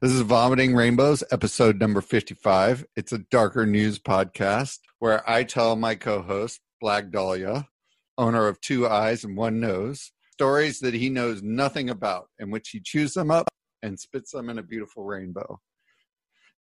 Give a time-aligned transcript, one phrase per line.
[0.00, 2.86] This is Vomiting Rainbows, episode number 55.
[2.94, 7.66] It's a darker news podcast where I tell my co host, Black Dahlia,
[8.16, 12.68] owner of two eyes and one nose, stories that he knows nothing about, in which
[12.68, 13.48] he chews them up
[13.82, 15.58] and spits them in a beautiful rainbow.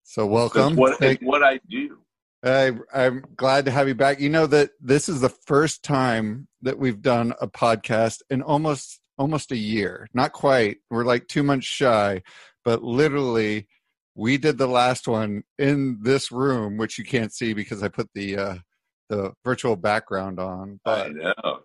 [0.03, 0.75] So, welcome.
[0.75, 2.01] That's what, Thank- what I do.
[2.45, 4.21] I, I'm glad to have you back.
[4.21, 9.01] You know that this is the first time that we've done a podcast in almost
[9.17, 10.09] almost a year.
[10.13, 10.79] Not quite.
[10.91, 12.23] We're like two months shy,
[12.65, 13.69] but literally,
[14.15, 18.09] we did the last one in this room, which you can't see because I put
[18.15, 18.55] the uh,
[19.09, 20.81] the virtual background on.
[20.85, 21.59] I But know.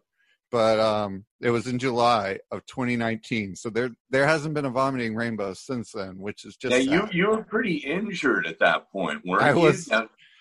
[0.51, 3.55] but um, it was in July of 2019.
[3.55, 6.99] So there there hasn't been a vomiting rainbow since then, which is just Yeah, you
[7.01, 7.13] sad.
[7.13, 9.59] you were pretty injured at that point, weren't I you?
[9.59, 9.91] was-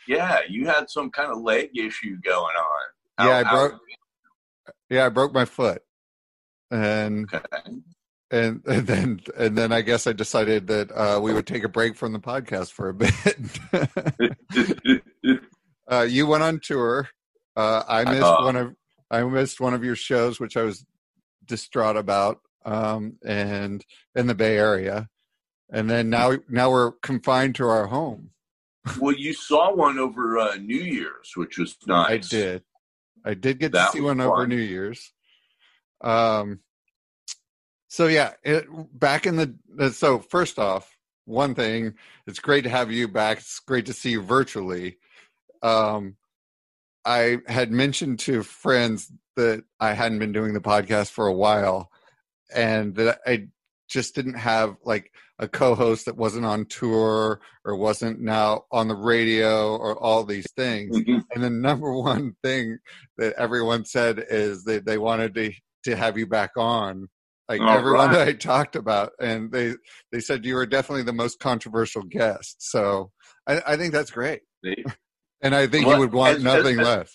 [0.09, 2.37] yeah, you had some kind of leg issue going
[3.19, 3.27] on.
[3.27, 3.81] Yeah, I How- broke-
[4.89, 5.83] yeah I broke my foot.
[6.71, 7.73] And okay.
[8.31, 11.69] And, and then and then I guess I decided that uh, we would take a
[11.69, 13.15] break from the podcast for a bit.
[15.91, 17.09] uh, you went on tour.
[17.57, 18.75] Uh, I missed Uh, one of
[19.11, 20.85] I missed one of your shows, which I was
[21.45, 25.09] distraught about, um, and in the Bay Area.
[25.71, 28.31] And then now now we're confined to our home.
[29.01, 32.11] well, you saw one over uh, New Year's, which was nice.
[32.11, 32.63] I did.
[33.25, 34.47] I did get That to see one over.
[34.47, 35.13] New Year's.
[36.01, 36.61] Um.
[37.89, 38.67] So yeah, it,
[38.99, 41.95] back in the so first off, one thing,
[42.27, 43.39] it's great to have you back.
[43.39, 44.97] It's great to see you virtually.
[45.63, 46.17] Um,
[47.05, 51.91] I had mentioned to friends that I hadn't been doing the podcast for a while,
[52.55, 53.49] and that I
[53.89, 58.97] just didn't have like a co-host that wasn't on tour or wasn't now on the
[58.97, 60.97] radio or all these things.
[60.97, 61.23] Mhm.
[61.35, 62.79] And the number one thing
[63.19, 65.53] that everyone said is that they wanted to
[65.85, 67.09] to have you back on.
[67.49, 68.13] Like All everyone right.
[68.17, 69.75] that I talked about, and they
[70.11, 72.57] they said you were definitely the most controversial guest.
[72.59, 73.13] So
[73.47, 74.85] I, I think that's great, See?
[75.43, 77.15] and I think Well, you would want as- nothing as- less.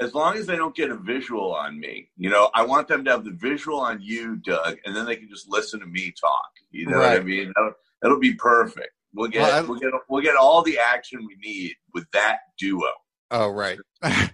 [0.00, 3.04] As long as they don't get a visual on me, you know, I want them
[3.04, 6.12] to have the visual on you, Doug, and then they can just listen to me
[6.20, 6.48] talk.
[6.70, 7.52] You know what I mean?
[7.54, 8.88] That'll, that'll be perfect.
[9.14, 12.88] We'll get Well, we'll get we'll get all the action we need with that duo.
[13.30, 13.78] Oh right,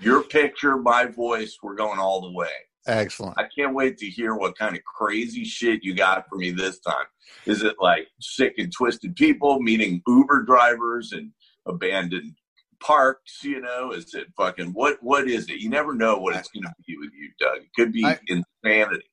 [0.00, 2.48] Your picture, my voice, we're going all the way.
[2.86, 3.38] Excellent.
[3.38, 6.78] I can't wait to hear what kind of crazy shit you got for me this
[6.80, 7.06] time.
[7.46, 11.32] Is it like sick and twisted people meeting Uber drivers and
[11.66, 12.34] abandoned
[12.80, 13.42] parks?
[13.42, 14.98] You know, is it fucking what?
[15.02, 15.58] What is it?
[15.58, 17.58] You never know what it's going to be with you, Doug.
[17.58, 19.04] It could be I- insanity.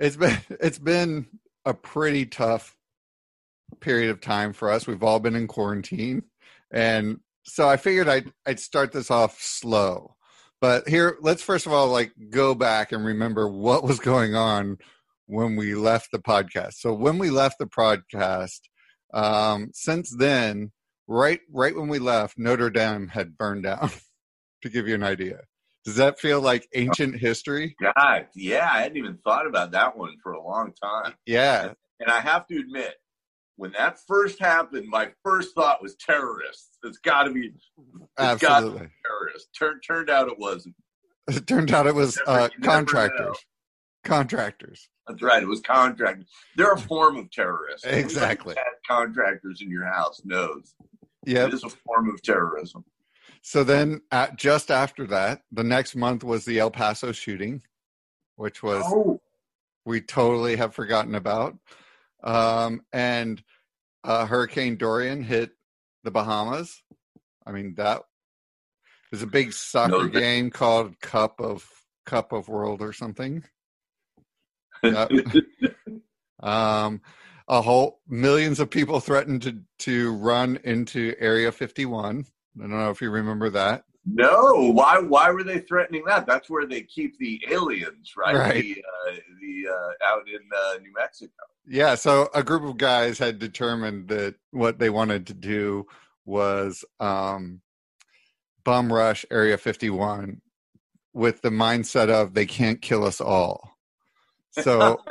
[0.00, 1.26] It's been it's been
[1.64, 2.76] a pretty tough
[3.80, 4.86] period of time for us.
[4.86, 6.22] We've all been in quarantine,
[6.70, 10.14] and so I figured I'd I'd start this off slow.
[10.60, 14.78] But here, let's first of all like go back and remember what was going on
[15.26, 16.74] when we left the podcast.
[16.74, 18.60] So when we left the podcast,
[19.14, 20.72] um, since then,
[21.06, 23.90] right right when we left, Notre Dame had burned down.
[24.62, 25.40] to give you an idea,
[25.84, 27.76] does that feel like ancient history?
[27.80, 31.14] God, yeah, I hadn't even thought about that one for a long time.
[31.26, 32.94] Yeah, And I have to admit,
[33.58, 36.78] when that first happened, my first thought was terrorists.
[36.84, 38.88] It's got to be It's got- absolutely.
[39.04, 39.48] terrorists.
[39.58, 40.76] Tur- turned out it wasn't.
[41.28, 43.36] It turned out it was uh, contractors.
[44.04, 44.88] Contractors.
[45.08, 45.42] That's right.
[45.42, 46.26] It was contractors.
[46.56, 47.84] They're a form of terrorists.
[47.84, 48.54] Exactly.
[48.86, 50.74] contractors in your house knows
[51.26, 52.84] Yeah, it is a form of terrorism.
[53.42, 57.62] So then, at, just after that, the next month was the El Paso shooting,
[58.36, 59.20] which was Oh,
[59.84, 61.56] we totally have forgotten about.
[62.22, 63.42] Um, and
[64.04, 65.50] uh, Hurricane Dorian hit
[66.04, 66.82] the Bahamas.
[67.46, 68.02] I mean that
[69.10, 71.66] there's a big soccer No, game called Cup of
[72.04, 73.44] Cup of World or something.
[74.82, 75.10] Yep.
[76.40, 77.00] Um,
[77.48, 82.26] a whole millions of people threatened to to run into Area 51.
[82.56, 83.82] I don't know if you remember that.
[84.06, 84.70] No.
[84.72, 84.98] Why?
[84.98, 86.26] Why were they threatening that?
[86.26, 88.34] That's where they keep the aliens, right?
[88.34, 88.62] Right.
[88.62, 91.32] The, uh, the uh, out in uh, New Mexico.
[91.66, 95.86] Yeah, so a group of guys had determined that what they wanted to do
[96.24, 97.60] was um,
[98.64, 100.40] bum rush Area 51
[101.12, 103.78] with the mindset of they can't kill us all.
[104.52, 105.02] So,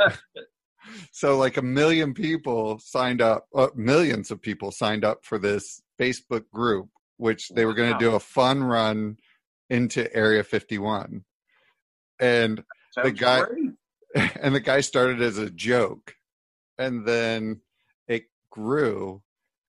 [1.11, 5.81] so like a million people signed up, uh, millions of people signed up for this
[5.99, 8.11] Facebook group, which they were going to Wow.
[8.11, 9.17] do a fun run
[9.69, 11.23] into Area 51.
[12.19, 13.71] And Sounds guy- great.
[14.41, 16.15] and the guy started as a joke
[16.79, 17.59] and then
[18.07, 19.21] it grew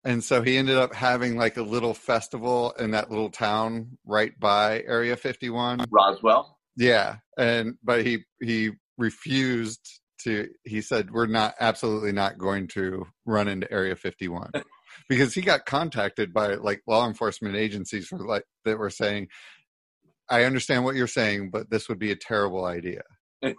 [0.05, 4.39] and so he ended up having like a little festival in that little town right
[4.39, 6.59] by area 51 Roswell.
[6.77, 13.05] yeah and but he he refused to he said we're not absolutely not going to
[13.27, 14.53] run into Area 51
[15.09, 19.29] because he got contacted by like law enforcement agencies for like that were saying,
[20.29, 23.03] I understand what you're saying, but this would be a terrible idea.
[23.43, 23.57] and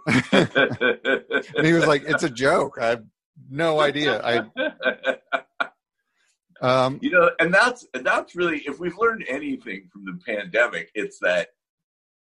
[1.64, 2.78] he was like, "It's a joke.
[2.80, 3.04] I have
[3.50, 4.22] no idea.
[4.24, 4.44] I
[6.62, 11.18] um, you know, and that's that's really if we've learned anything from the pandemic, it's
[11.22, 11.50] that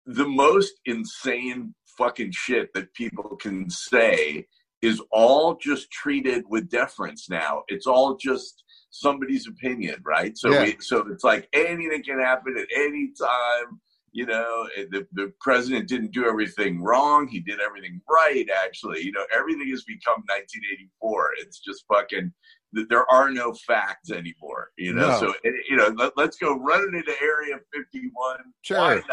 [0.07, 4.47] the most insane fucking shit that people can say
[4.81, 7.63] is all just treated with deference now.
[7.69, 8.63] It's all just
[9.01, 10.37] somebody's opinion, right?
[10.37, 10.65] So yeah.
[10.65, 13.81] we, so it's like anything can happen at any time.
[14.13, 17.29] You know, the, the president didn't do everything wrong.
[17.29, 19.03] He did everything right, actually.
[19.03, 21.31] You know, everything has become 1984.
[21.41, 22.33] It's just fucking
[22.73, 24.71] there are no facts anymore.
[24.77, 25.21] You know, no.
[25.21, 28.39] so you know, let, us go running into Area 51.
[28.63, 28.79] Sure.
[28.79, 29.05] Why not?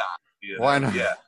[0.42, 0.64] You know?
[0.64, 0.96] Why not?
[0.96, 1.14] Yeah.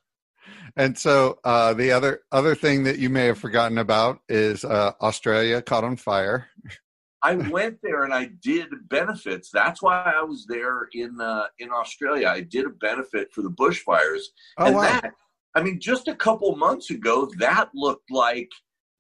[0.78, 4.94] And so uh, the other other thing that you may have forgotten about is uh,
[5.02, 6.48] Australia caught on fire.
[7.28, 9.50] I went there and I did benefits.
[9.52, 12.28] That's why I was there in uh, in Australia.
[12.28, 14.22] I did a benefit for the bushfires.
[14.58, 14.82] Oh, and wow.
[14.84, 15.14] that
[15.56, 18.50] I mean, just a couple months ago, that looked like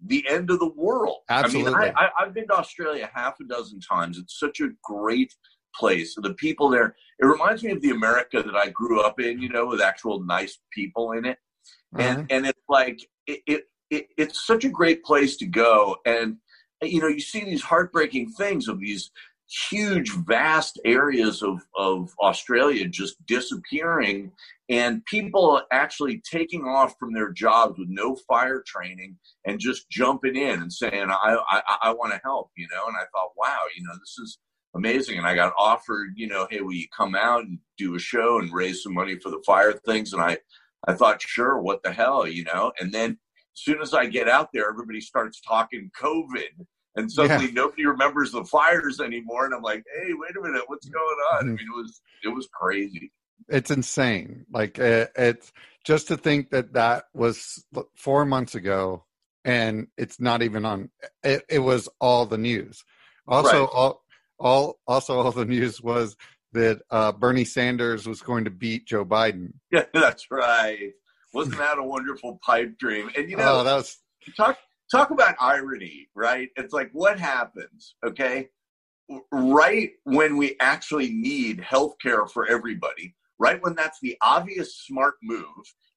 [0.03, 1.17] the end of the world.
[1.29, 1.73] Absolutely.
[1.73, 4.17] I mean, I, I, have been to Australia half a dozen times.
[4.17, 5.33] It's such a great
[5.75, 6.15] place.
[6.15, 9.49] The people there, it reminds me of the America that I grew up in, you
[9.49, 11.37] know, with actual nice people in it.
[11.95, 12.07] Uh-huh.
[12.07, 15.97] And, and it's like, it, it, it, it's such a great place to go.
[16.05, 16.37] And,
[16.81, 19.11] you know, you see these heartbreaking things of these
[19.69, 24.31] huge, vast areas of, of Australia just disappearing
[24.69, 30.35] and people actually taking off from their jobs with no fire training and just jumping
[30.35, 32.87] in and saying, I, I, I want to help, you know?
[32.87, 34.39] And I thought, wow, you know, this is
[34.75, 35.17] amazing.
[35.17, 38.39] And I got offered, you know, hey, will you come out and do a show
[38.39, 40.11] and raise some money for the fire things?
[40.11, 40.37] And I,
[40.85, 42.73] I thought, sure, what the hell, you know?
[42.81, 43.17] And then
[43.63, 46.65] soon as I get out there, everybody starts talking COVID
[46.97, 47.51] and suddenly yeah.
[47.53, 49.45] nobody remembers the fires anymore.
[49.45, 51.37] And I'm like, hey, wait a minute, what's going on?
[51.37, 51.49] I mm-hmm.
[51.49, 53.11] mean, it was it was crazy.
[53.49, 54.45] It's insane.
[54.51, 55.53] Like it, it's
[55.85, 57.63] just to think that that was
[57.95, 59.05] four months ago,
[59.45, 60.89] and it's not even on.
[61.23, 62.83] It, it was all the news.
[63.27, 63.69] Also, right.
[63.73, 64.03] all
[64.39, 66.17] all also all the news was
[66.53, 69.53] that uh, Bernie Sanders was going to beat Joe Biden.
[69.71, 70.93] Yeah, that's right.
[71.37, 73.11] Wasn't that a wonderful pipe dream?
[73.15, 73.99] And you know, oh, that was
[74.35, 74.57] talk
[74.89, 76.49] talk about irony, right?
[76.55, 78.49] It's like what happens, okay?
[79.31, 85.13] Right when we actually need health care for everybody, right when that's the obvious smart
[85.21, 85.45] move,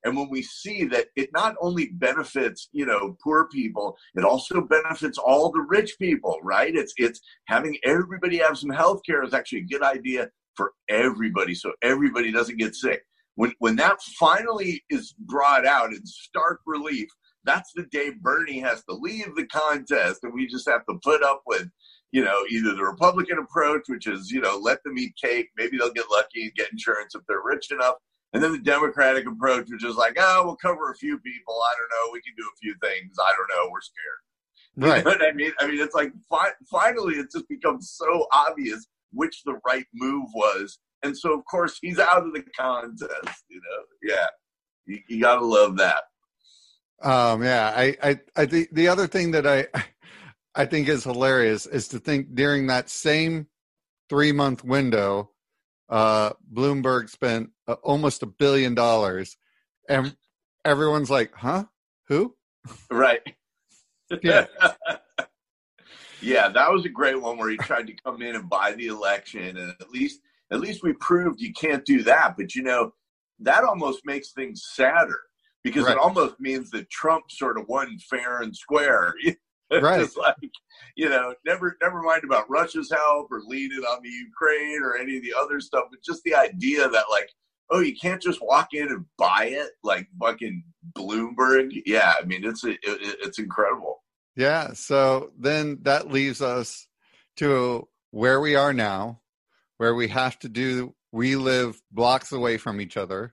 [0.04, 4.60] and when we see that it not only benefits, you know, poor people, it also
[4.60, 6.76] benefits all the rich people, right?
[6.76, 11.54] It's it's having everybody have some health care is actually a good idea for everybody
[11.54, 13.04] so everybody doesn't get sick.
[13.40, 17.08] When when that finally is brought out in stark relief
[17.44, 21.22] that's the day Bernie has to leave the contest, and we just have to put
[21.22, 21.68] up with,
[22.12, 25.78] you know, either the Republican approach, which is, you know, let them eat cake, maybe
[25.78, 27.94] they'll get lucky and get insurance if they're rich enough,
[28.32, 31.54] and then the Democratic approach, which is like, oh, we'll cover a few people.
[31.54, 33.16] I don't know, we can do a few things.
[33.18, 34.20] I don't know, we're scared.
[34.76, 34.98] Right.
[34.98, 35.52] You know what I mean?
[35.60, 40.28] I mean, it's like fi- finally, it just becomes so obvious which the right move
[40.34, 43.44] was, and so of course he's out of the contest.
[43.48, 44.26] You know, yeah,
[44.86, 46.02] you, you got to love that.
[47.02, 49.66] Um, yeah, I, I, I think the other thing that I,
[50.54, 53.46] I think is hilarious is to think during that same
[54.08, 55.30] three month window,
[55.88, 59.36] uh, Bloomberg spent uh, almost a billion dollars,
[59.88, 60.14] and
[60.64, 61.64] everyone's like, "Huh?
[62.08, 62.36] Who?"
[62.90, 63.22] Right.
[64.22, 64.46] Yeah.
[66.20, 68.88] yeah, that was a great one where he tried to come in and buy the
[68.88, 70.20] election, and at least,
[70.52, 72.34] at least we proved you can't do that.
[72.36, 72.92] But you know,
[73.40, 75.20] that almost makes things sadder
[75.62, 75.92] because right.
[75.92, 79.14] it almost means that Trump sort of won fair and square.
[79.72, 80.00] right.
[80.00, 80.36] Just like,
[80.96, 85.16] you know, never never mind about Russia's help or leading on the Ukraine or any
[85.16, 87.30] of the other stuff, but just the idea that like,
[87.70, 90.64] oh, you can't just walk in and buy it like fucking
[90.96, 91.70] Bloomberg.
[91.86, 94.02] Yeah, I mean, it's a, it, it's incredible.
[94.36, 94.72] Yeah.
[94.72, 96.86] So then that leaves us
[97.36, 99.19] to where we are now,
[99.80, 100.94] where we have to do.
[101.10, 103.32] We live blocks away from each other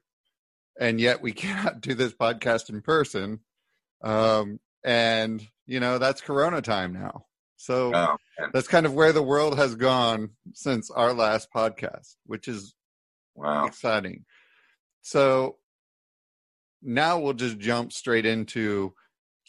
[0.79, 3.41] and yet we cannot do this podcast in person.
[4.01, 7.25] Um, and you know that's Corona time now.
[7.57, 8.15] So oh,
[8.53, 12.73] that's kind of where the world has gone since our last podcast, which is
[13.35, 13.65] wow.
[13.65, 14.23] exciting.
[15.01, 15.57] So
[16.81, 18.93] now we'll just jump straight into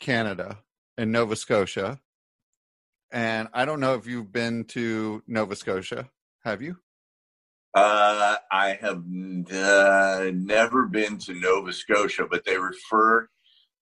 [0.01, 0.59] Canada
[0.97, 2.01] and Nova Scotia.
[3.13, 6.11] And I don't know if you've been to Nova Scotia.
[6.45, 6.79] Have you?
[7.75, 9.03] Uh, I have
[9.53, 13.29] uh, never been to Nova Scotia, but they refer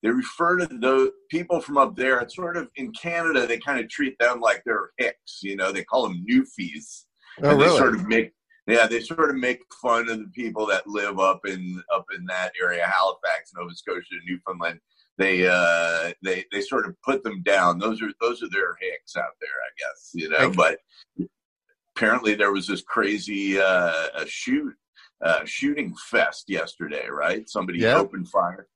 [0.02, 2.18] they refer to the people from up there.
[2.20, 5.40] It's sort of in Canada, they kind of treat them like they're hicks.
[5.42, 7.04] You know, they call them newfies.
[7.42, 7.78] Oh, and they really?
[7.78, 8.32] sort of make
[8.66, 12.24] yeah, they sort of make fun of the people that live up in up in
[12.26, 14.80] that area, Halifax, Nova Scotia, Newfoundland.
[15.18, 17.78] They uh they they sort of put them down.
[17.78, 20.10] Those are those are their hicks out there, I guess.
[20.14, 20.56] You know, Okay.
[20.56, 21.28] but
[21.96, 24.74] apparently there was this crazy uh a shoot
[25.24, 27.48] uh shooting fest yesterday, right?
[27.48, 27.96] Somebody Yep.
[27.96, 28.68] opened fire.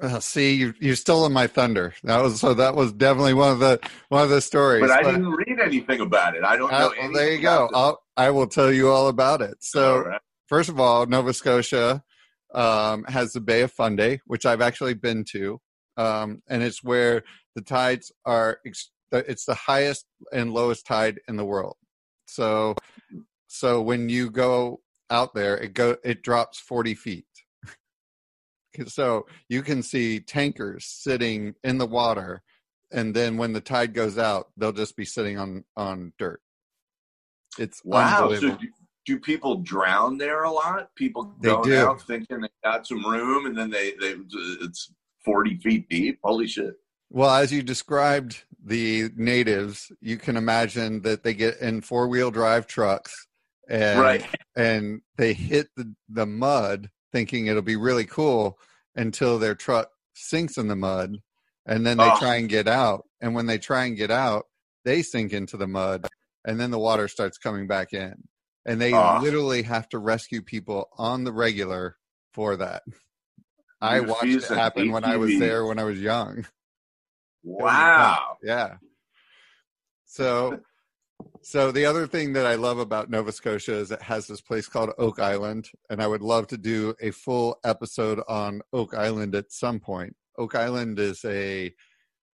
[0.00, 1.92] Uh, see, you you stolen my thunder.
[2.04, 2.54] That was so.
[2.54, 3.80] That was definitely one of the
[4.10, 4.82] one of the stories.
[4.82, 6.44] But I didn't read anything about it.
[6.44, 6.92] I don't Uh, know.
[7.00, 7.68] well, there you go.
[7.74, 9.56] I'll, I will tell you all about it.
[9.60, 10.20] So, right.
[10.46, 12.04] first of all, Nova Scotia
[12.54, 15.60] um, has the Bay of Fundy, which I've actually been to,
[15.96, 17.24] um, and it's where
[17.56, 18.60] the tides are.
[18.64, 21.76] Ex- it's the highest and lowest tide in the world.
[22.28, 22.74] So,
[23.46, 24.80] so when you go
[25.10, 27.24] out there, it go it drops forty feet.
[28.86, 32.42] so you can see tankers sitting in the water,
[32.92, 36.40] and then when the tide goes out, they'll just be sitting on on dirt.
[37.58, 38.32] It's Wow.
[38.34, 38.68] So do,
[39.06, 40.94] do people drown there a lot?
[40.94, 41.74] People do.
[41.74, 44.14] out thinking they got some room, and then they they
[44.60, 44.92] it's
[45.24, 46.18] forty feet deep.
[46.22, 46.74] Holy shit!
[47.10, 52.30] Well, as you described the natives, you can imagine that they get in four wheel
[52.30, 53.26] drive trucks
[53.68, 54.26] and right.
[54.56, 58.58] and they hit the, the mud thinking it'll be really cool
[58.94, 61.16] until their truck sinks in the mud
[61.66, 62.18] and then they Oh.
[62.18, 63.04] try and get out.
[63.20, 64.44] And when they try and get out,
[64.84, 66.06] they sink into the mud
[66.44, 68.14] and then the water starts coming back in.
[68.66, 69.18] And they Oh.
[69.22, 71.96] literally have to rescue people on the regular
[72.34, 72.82] for that.
[73.80, 76.46] I watched it happen when I was there when I was young.
[77.42, 78.36] Wow.
[78.42, 78.76] Yeah.
[80.04, 80.60] So,
[81.42, 84.68] so the other thing that I love about Nova Scotia is it has this place
[84.68, 89.34] called Oak Island, and I would love to do a full episode on Oak Island
[89.34, 90.14] at some point.
[90.38, 91.74] Oak Island is a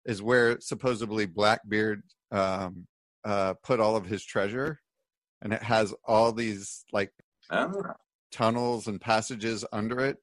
[0.05, 2.87] is where supposedly Blackbeard um,
[3.25, 4.81] uh, put all of his treasure,
[5.43, 7.13] and it has all these like
[7.51, 7.83] Oh.
[8.31, 10.17] tunnels and passages under it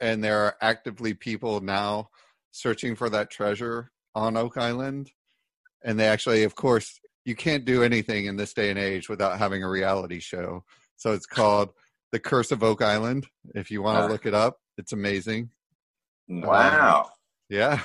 [0.00, 2.08] and there are actively people now
[2.52, 5.10] searching for that treasure on oak island
[5.84, 9.38] and they actually of course you can't do anything in this day and age without
[9.38, 10.64] having a reality show
[10.96, 11.68] so it's called
[12.12, 14.06] the curse of oak island if you want to Ah.
[14.08, 15.50] look it up it's amazing
[16.28, 17.10] Wow.
[17.48, 17.80] yeah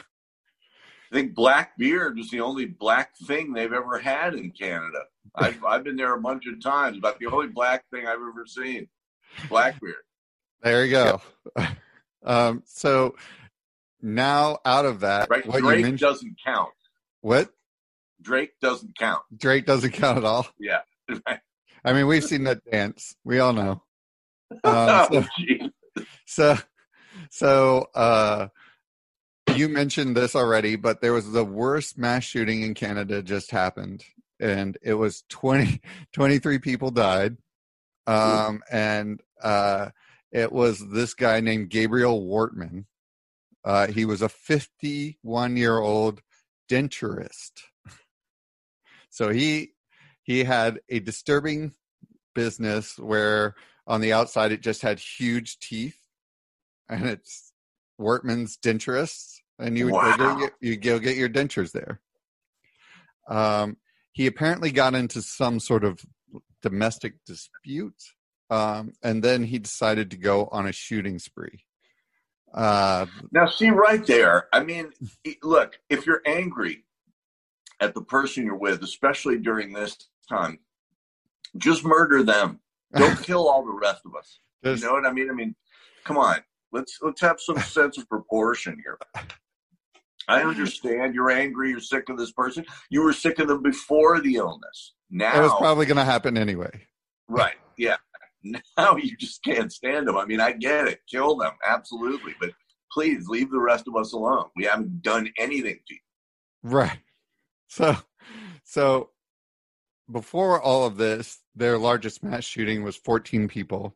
[1.11, 4.99] I think Blackbeard was the only black thing they've ever had in Canada.
[5.35, 8.45] I've, I've been there a bunch of times, but the only black thing I've ever
[8.47, 8.87] seen,
[9.49, 9.95] Blackbeard.
[10.63, 11.21] there you go
[12.23, 13.13] um so
[14.03, 15.45] now out of that Right?
[15.45, 16.69] what you Drake mentioned doesn't count.
[17.21, 17.49] what
[18.21, 19.23] Drake doesn't count.
[19.35, 20.81] drake doesn't count at all Yeah.
[21.83, 23.71] i mean we've seen that dance we all know
[24.51, 25.71] um, oh, so, gee.
[26.25, 26.57] so
[27.29, 28.47] so uh
[29.55, 34.03] you mentioned this already but there was the worst mass shooting in canada just happened
[34.39, 35.81] and it was 20
[36.13, 37.37] 23 people died
[38.07, 39.89] um and uh
[40.31, 42.85] it was this guy named gabriel wortman
[43.63, 46.21] uh he was a 51 year old
[46.69, 47.63] denturist
[49.09, 49.73] so he
[50.23, 51.73] he had a disturbing
[52.33, 53.55] business where
[53.87, 55.97] on the outside it just had huge teeth
[56.87, 57.51] and it's
[58.01, 62.01] Wortman's denturists, and you would go get you go get your dentures there.
[63.29, 63.77] Um,
[64.11, 66.03] he apparently got into some sort of
[66.61, 68.01] domestic dispute,
[68.49, 71.63] um, and then he decided to go on a shooting spree.
[72.53, 74.47] Uh, Now, see right there.
[74.53, 74.91] I mean,
[75.43, 76.83] look, if you're angry
[77.79, 79.97] at the person you're with, especially during this
[80.29, 80.59] time,
[81.57, 82.59] just murder them.
[82.95, 84.39] Don't kill all the rest of us.
[84.63, 85.29] just- You know what I mean?
[85.29, 85.55] I mean,
[86.03, 86.37] come on.
[86.73, 88.97] Let's let's have some sense of proportion here.
[90.27, 92.65] I understand you're angry, you're sick of this person.
[92.89, 94.93] You were sick of them before the illness.
[95.09, 96.85] Now, it was probably going to happen anyway.
[97.27, 97.55] right?
[97.77, 97.97] Yeah.
[98.77, 100.17] Now you just can't stand them.
[100.17, 101.01] I mean, I get it.
[101.09, 102.51] Kill them, absolutely, but
[102.91, 104.45] please leave the rest of us alone.
[104.55, 105.99] We haven't done anything to you.
[106.63, 106.99] Right.
[107.67, 107.95] So,
[108.63, 109.09] so
[110.11, 113.95] before all of this, their largest mass shooting was 14 people,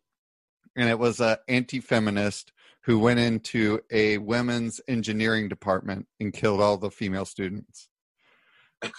[0.76, 2.52] and it was an anti-feminist
[2.84, 7.90] who went into a women's engineering department and killed all the female students.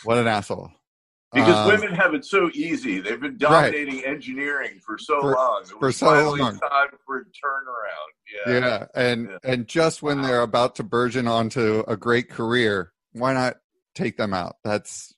[0.04, 0.70] What an asshole!
[1.36, 3.00] Because Um, women have it so easy.
[3.00, 3.38] They've been Right.
[3.38, 5.62] dominating engineering for so For- long.
[5.62, 6.58] It for was so finally long.
[6.58, 8.10] time for a turnaround.
[8.46, 8.52] Yeah.
[8.58, 9.38] yeah, and Yeah.
[9.44, 10.26] and just when Wow.
[10.26, 13.56] they're about to burgeon onto a great career, why not
[13.94, 14.56] take them out?
[14.64, 15.14] That's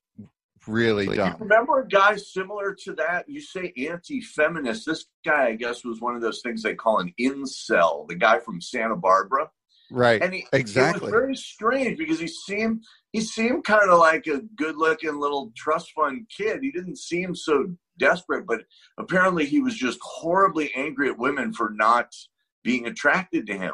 [0.67, 1.37] really You dumb.
[1.39, 3.29] remember a guy similar to that?
[3.29, 4.85] You say anti-feminist.
[4.87, 8.07] This guy, I guess, was one of those things they call an incel.
[8.09, 9.51] The guy from Santa Barbara.
[9.91, 10.23] Right.
[10.23, 14.27] And he, exactly it was very strange because he seemed he seemed kind of like
[14.27, 16.61] a good looking little trust fund kid.
[16.63, 18.61] He didn't seem so desperate but
[18.99, 22.15] apparently he was just horribly angry at women for not
[22.63, 23.73] being attracted to him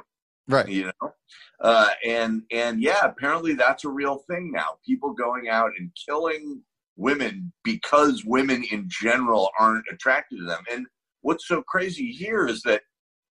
[0.48, 0.68] right.
[0.68, 1.12] you know?
[1.60, 4.76] Uh, and and yeah apparently that's a real thing now.
[4.84, 6.62] People going out and killing
[6.96, 10.62] women because women in general aren't attracted to them.
[10.70, 10.86] And
[11.22, 12.82] what's so crazy here is that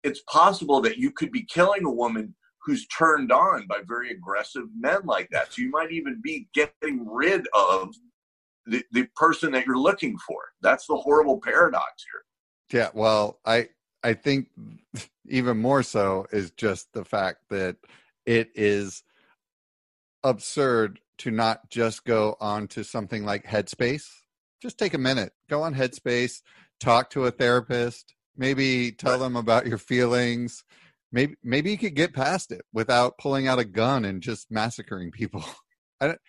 [0.03, 4.65] it's possible that you could be killing a woman who's turned on by very aggressive
[4.79, 7.95] men like that so you might even be getting rid of
[8.67, 13.69] the, the person that you're looking for that's the horrible paradox here yeah well i
[14.05, 14.49] i think
[15.29, 17.77] even more so is just the fact that
[18.27, 19.03] it is
[20.23, 24.09] absurd to not just go on to something like Headspace.
[24.63, 26.43] Just take a minute, go on Headspace,
[26.81, 30.65] talk to a therapist, maybe tell them about your feelings.
[31.13, 35.11] Maybe maybe you could get past it without pulling out a gun and just massacring
[35.11, 35.45] people.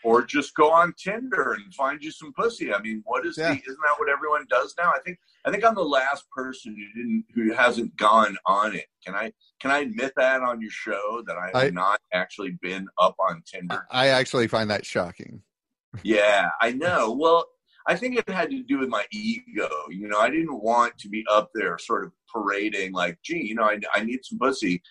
[0.04, 2.74] or just go on Tinder and find you some pussy.
[2.74, 3.54] I mean, what is yeah.
[3.54, 3.60] the?
[3.60, 4.90] Isn't that what everyone does now?
[4.90, 8.88] I think I think I'm the last person who didn't who hasn't gone on it.
[9.06, 12.58] Can I can I admit that on your show that I have I, not actually
[12.62, 13.86] been up on Tinder?
[13.92, 15.42] I actually find that shocking.
[16.04, 17.12] Yeah, I know.
[17.12, 17.46] Well,
[17.88, 19.70] I think it had to do with my ego.
[19.90, 23.56] You know, I didn't want to be up there sort of parading like, gee, you
[23.56, 24.82] know, I, I need some pussy.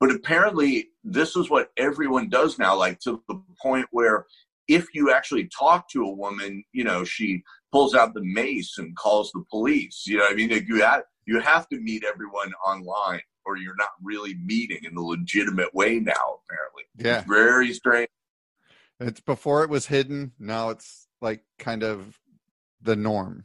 [0.00, 4.26] But apparently, this is what everyone does now, like to the point where
[4.66, 7.42] if you actually talk to a woman, you know, she
[7.72, 10.04] pulls out the mace and calls the police.
[10.06, 13.76] You know, I mean, like you have you have to meet everyone online, or you're
[13.76, 16.40] not really meeting in the legitimate way now.
[16.48, 18.08] Apparently, yeah, it's very strange.
[19.00, 20.32] It's before it was hidden.
[20.38, 22.19] Now it's like kind of
[22.82, 23.44] the norm.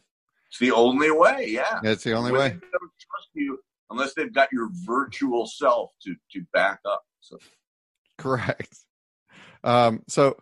[0.49, 1.47] It's the only way.
[1.49, 2.49] Yeah, it's the only way.
[2.49, 7.03] Trust you unless they've got your virtual self to to back up.
[7.21, 7.37] So
[8.17, 8.77] correct.
[9.63, 10.37] Um, so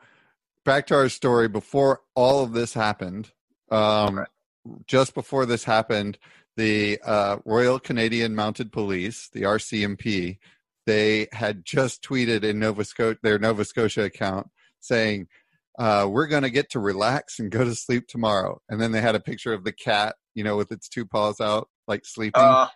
[0.66, 1.48] back to our story.
[1.48, 3.32] Before all of this happened,
[3.72, 4.28] um, right.
[4.86, 6.18] just before this happened,
[6.58, 10.38] the uh, Royal Canadian Mounted Police, the RCMP,
[10.86, 15.28] they had just tweeted in Nova Scotia their Nova Scotia account saying,
[15.80, 19.02] uh, "We're going to get to relax and go to sleep tomorrow." And then they
[19.02, 22.42] had a picture of the cat, you know, with its two paws out, like sleeping.
[22.42, 22.68] Uh,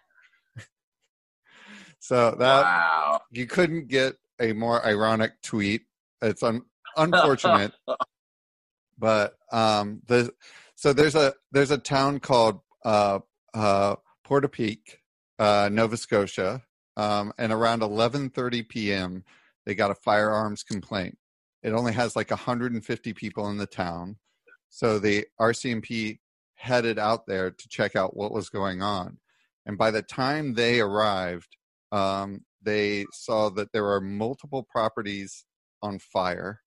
[1.99, 3.21] so that wow.
[3.31, 5.83] you couldn't get a more ironic tweet.
[6.21, 6.63] It's un-
[6.95, 7.73] unfortunate,
[8.97, 10.31] but um, the
[10.75, 13.19] so there's a there's a town called uh,
[13.53, 14.99] uh, Portapique,
[15.39, 16.63] uh, Nova Scotia,
[16.95, 19.23] um, and around 11:30 p.m.
[19.65, 21.17] they got a firearms complaint.
[21.63, 24.17] It only has like 150 people in the town,
[24.69, 26.19] so the RCMP
[26.55, 29.17] headed out there to check out what was going on.
[29.65, 31.55] And by the time they arrived,
[31.91, 35.45] um, they saw that there were multiple properties
[35.81, 36.61] on fire,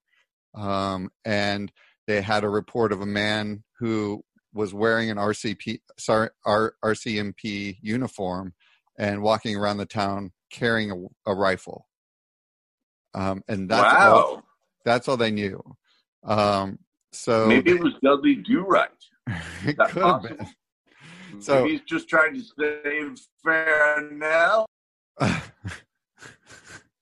[0.55, 1.73] um, and
[2.07, 4.23] they had a report of a man who
[4.53, 8.55] was wearing an RCP, sorry, R, RCMP uniform
[8.99, 11.87] and walking around the town carrying a, a rifle.
[13.15, 14.15] Um, and that's wow.
[14.15, 14.45] all.
[14.85, 15.63] That's all they knew.
[16.25, 16.79] Um,
[17.13, 18.89] so maybe it was Dudley Do Right.
[19.67, 20.47] it could have been.
[21.41, 24.67] So maybe he's just trying to save fair Nell.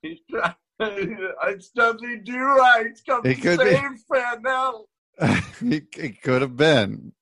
[0.03, 0.55] He's trying.
[1.45, 2.93] It's Dudley Do Right.
[3.07, 3.99] Come it could save be.
[4.13, 4.89] fair Nell.
[5.21, 7.13] it, it could have been.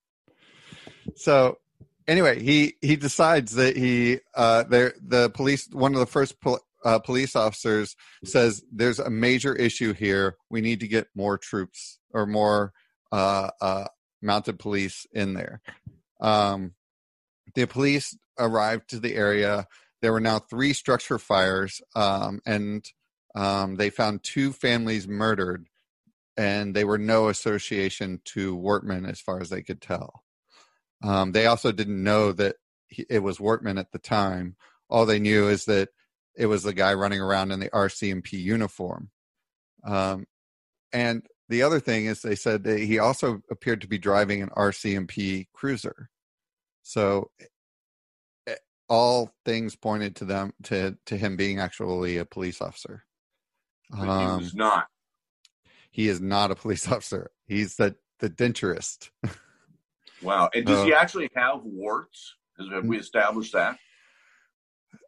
[1.14, 1.58] So
[2.06, 6.60] anyway, he he decides that he uh there the police one of the first pol-
[6.86, 10.36] uh, police officers says there's a major issue here.
[10.48, 12.72] We need to get more troops or more
[13.10, 13.86] uh, uh,
[14.22, 15.60] mounted police in there.
[16.20, 16.74] Um,
[17.56, 19.66] the police arrived to the area.
[20.00, 22.88] There were now three structure fires, um, and
[23.34, 25.66] um, they found two families murdered,
[26.36, 30.22] and they were no association to Wortman as far as they could tell.
[31.02, 34.54] Um, they also didn't know that he, it was Wortman at the time.
[34.88, 35.88] All they knew is that
[36.36, 39.10] it was the guy running around in the RCMP uniform.
[39.84, 40.26] Um,
[40.92, 44.50] and the other thing is, they said that he also appeared to be driving an
[44.50, 46.10] RCMP cruiser.
[46.82, 47.30] So
[48.88, 53.04] all things pointed to them to to him being actually a police officer.
[53.90, 54.86] But um, he was not.
[55.90, 57.30] He is not a police officer.
[57.46, 59.10] He's the the denturist.
[60.22, 60.48] wow!
[60.54, 62.34] And does uh, he actually have warts?
[62.72, 63.76] Have we established that?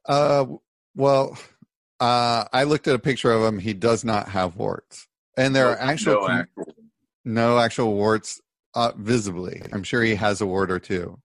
[0.06, 0.46] Uh,
[0.98, 1.38] well,
[2.00, 3.58] uh, I looked at a picture of him.
[3.60, 5.06] He does not have warts,
[5.36, 6.74] and there no, are actual no actual,
[7.24, 8.40] no actual warts
[8.74, 9.62] uh, visibly.
[9.72, 11.18] I'm sure he has a wart or two.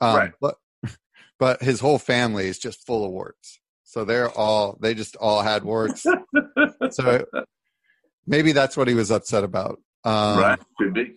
[0.00, 0.32] Um, right.
[0.40, 0.56] But
[1.38, 3.60] but his whole family is just full of warts.
[3.84, 6.04] So they're all they just all had warts.
[6.90, 7.24] so
[8.26, 9.80] maybe that's what he was upset about.
[10.04, 11.14] Um, right, could be.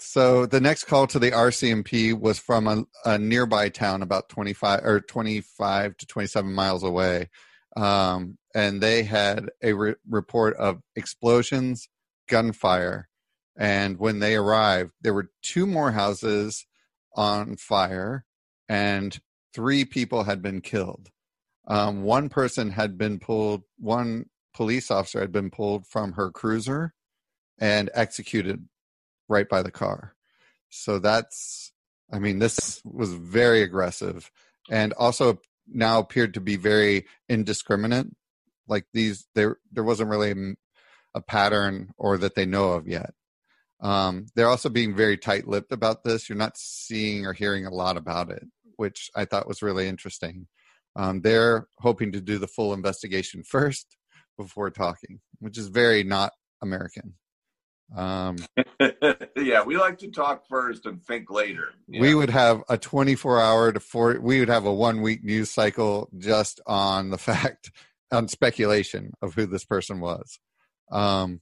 [0.00, 4.84] So the next call to the RCMP was from a, a nearby town about 25
[4.84, 7.28] or 25 to 27 miles away.
[7.76, 11.88] Um, and they had a re- report of explosions,
[12.28, 13.08] gunfire.
[13.58, 16.66] And when they arrived, there were two more houses
[17.14, 18.24] on fire
[18.68, 19.20] and
[19.52, 21.10] three people had been killed.
[21.66, 26.94] Um, one person had been pulled, one police officer had been pulled from her cruiser
[27.58, 28.66] and executed
[29.30, 30.14] right by the car.
[30.68, 31.72] So that's,
[32.12, 34.30] I mean, this was very aggressive
[34.70, 38.08] and also now appeared to be very indiscriminate.
[38.68, 40.56] Like these, there, there wasn't really
[41.14, 43.14] a, pattern or that they know of yet.
[43.80, 46.28] Um, they're also being very tight-lipped about this.
[46.28, 48.44] You're not seeing or hearing a lot about it,
[48.76, 50.46] which I thought was really interesting.
[50.96, 53.96] Um, they're hoping to do the full investigation first
[54.36, 57.14] before talking, which is very not American.
[57.96, 58.36] Um,
[59.36, 61.70] yeah, we like to talk first and think later.
[61.88, 65.50] We would have a 24 hour to four, we would have a one week news
[65.50, 67.72] cycle just on the fact,
[68.12, 70.38] on speculation of who this person was.
[70.90, 71.40] Um,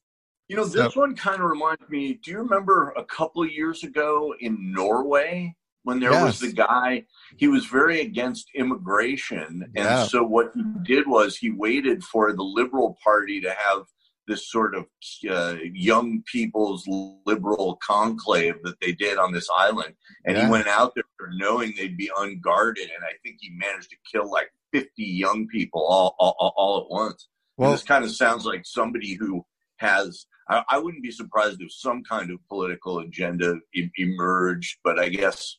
[0.48, 2.14] you know, this so, one kind of reminds me.
[2.14, 6.24] Do you remember a couple of years ago in Norway when there yes.
[6.24, 7.04] was the guy?
[7.37, 10.04] He was very against immigration, and yeah.
[10.04, 13.82] so what he did was he waited for the Liberal Party to have
[14.29, 14.85] this sort of
[15.29, 16.85] uh, young people's
[17.27, 19.95] liberal conclave that they did on this island.
[20.25, 20.45] And yeah.
[20.45, 22.85] he went out there knowing they'd be unguarded.
[22.85, 26.91] And I think he managed to kill like 50 young people all, all, all at
[26.91, 27.29] once.
[27.57, 29.45] Well, and this kind of sounds like somebody who
[29.79, 33.57] has, I, I, wouldn't be surprised if some kind of political agenda
[33.97, 35.57] emerged, but I guess,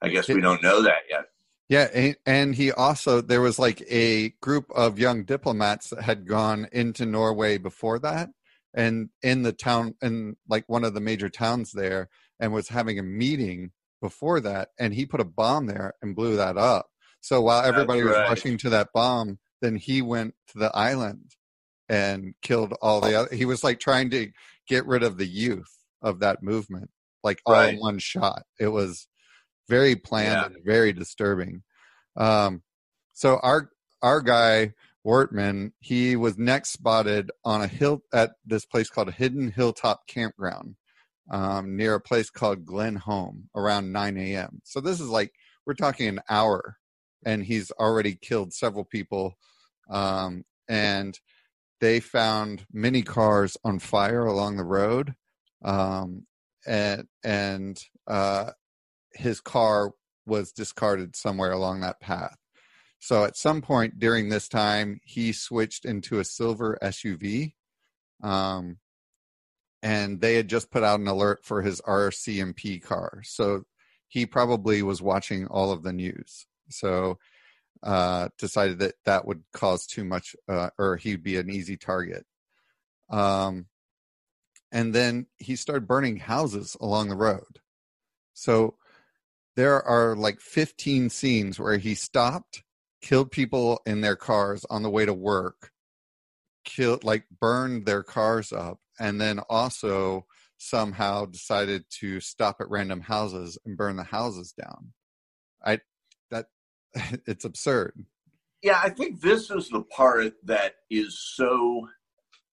[0.00, 1.24] I guess it, we don't know that yet.
[1.72, 6.68] Yeah, and he also there was like a group of young diplomats that had gone
[6.70, 8.28] into Norway before that,
[8.74, 12.98] and in the town, in like one of the major towns there, and was having
[12.98, 13.70] a meeting
[14.02, 16.88] before that, and he put a bomb there and blew that up.
[17.22, 21.30] So while everybody was rushing to that bomb, then he went to the island
[21.88, 23.34] and killed all the other.
[23.34, 24.30] He was like trying to
[24.68, 26.90] get rid of the youth of that movement,
[27.24, 27.72] like all right.
[27.72, 28.42] in one shot.
[28.60, 29.08] It was
[29.72, 30.44] very planned yeah.
[30.46, 31.62] and very disturbing.
[32.14, 32.62] Um,
[33.14, 33.70] so our
[34.02, 34.74] our guy
[35.06, 40.06] Wortman, he was next spotted on a hill at this place called a Hidden Hilltop
[40.06, 40.76] Campground
[41.30, 44.60] um, near a place called Glenholme around 9 a.m.
[44.64, 45.32] So this is like
[45.64, 46.76] we're talking an hour,
[47.24, 49.34] and he's already killed several people.
[49.88, 51.18] Um, and
[51.80, 55.14] they found many cars on fire along the road,
[55.64, 56.26] um,
[56.66, 58.50] and and uh,
[59.14, 59.92] his car
[60.26, 62.36] was discarded somewhere along that path.
[62.98, 67.54] So at some point during this time, he switched into a silver SUV.
[68.22, 68.78] Um,
[69.82, 73.22] and they had just put out an alert for his RCMP car.
[73.24, 73.64] So
[74.06, 76.46] he probably was watching all of the news.
[76.70, 77.18] So
[77.82, 82.24] uh, decided that that would cause too much, uh, or he'd be an easy target.
[83.10, 83.66] Um,
[84.70, 87.60] and then he started burning houses along the road.
[88.32, 88.76] So
[89.56, 92.62] there are like 15 scenes where he stopped,
[93.02, 95.70] killed people in their cars on the way to work,
[96.64, 100.26] killed like burned their cars up, and then also
[100.58, 104.92] somehow decided to stop at random houses and burn the houses down.
[105.64, 105.80] I
[106.30, 106.46] that
[107.26, 108.06] it's absurd.
[108.62, 111.88] Yeah, I think this is the part that is so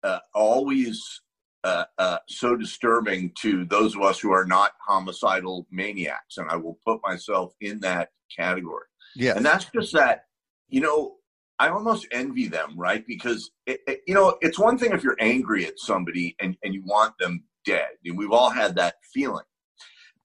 [0.04, 1.22] uh, always
[1.64, 6.56] uh, uh, so disturbing to those of us who are not homicidal maniacs, and I
[6.56, 8.86] will put myself in that category.
[9.16, 10.26] Yeah, and that's just that.
[10.70, 11.16] You know,
[11.60, 13.06] I almost envy them, right?
[13.08, 16.74] Because it, it, you know, it's one thing if you're angry at somebody and and
[16.74, 19.46] you want them dead, and we've all had that feeling.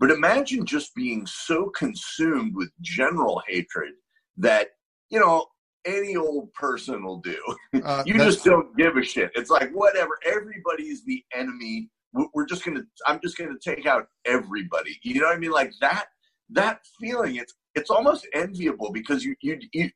[0.00, 3.92] But imagine just being so consumed with general hatred
[4.38, 4.68] that
[5.10, 5.46] you know
[5.84, 7.38] any old person will do.
[7.84, 9.30] Uh, you just don't give a shit.
[9.34, 10.18] It's like whatever.
[10.24, 11.88] Everybody's the enemy.
[12.34, 12.82] We're just gonna.
[13.06, 14.98] I'm just gonna take out everybody.
[15.02, 15.52] You know what I mean?
[15.52, 16.06] Like that.
[16.50, 17.36] That feeling.
[17.36, 19.90] It's it's almost enviable because you you you.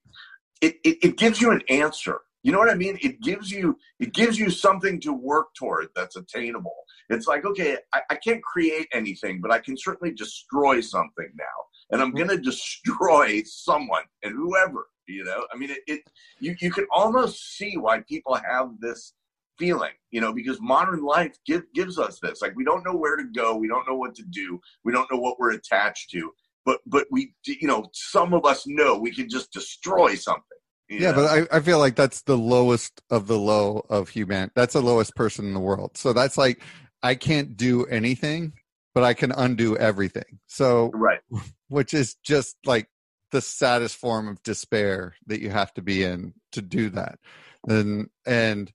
[0.60, 2.20] It, it, it gives you an answer.
[2.42, 2.98] You know what I mean?
[3.02, 6.74] It gives you it gives you something to work toward that's attainable.
[7.08, 11.44] It's like okay, I, I can't create anything, but I can certainly destroy something now,
[11.92, 12.16] and I'm mm-hmm.
[12.16, 16.00] going to destroy someone and whoever you know, I mean, it, it
[16.40, 19.14] you you can almost see why people have this
[19.58, 22.40] feeling, you know, because modern life give, gives us this.
[22.42, 25.10] Like we don't know where to go, we don't know what to do, we don't
[25.12, 26.30] know what we're attached to,
[26.64, 30.42] but but we, you know, some of us know we can just destroy something,
[30.88, 31.16] Yeah, know?
[31.16, 34.50] but I, I feel like that's the lowest of the low of human.
[34.54, 35.96] That's the lowest person in the world.
[35.96, 36.62] So that's like
[37.02, 38.52] I can't do anything,
[38.94, 40.40] but I can undo everything.
[40.46, 41.20] So right,
[41.68, 42.88] which is just like
[43.30, 47.18] the saddest form of despair that you have to be in to do that.
[47.66, 48.72] And and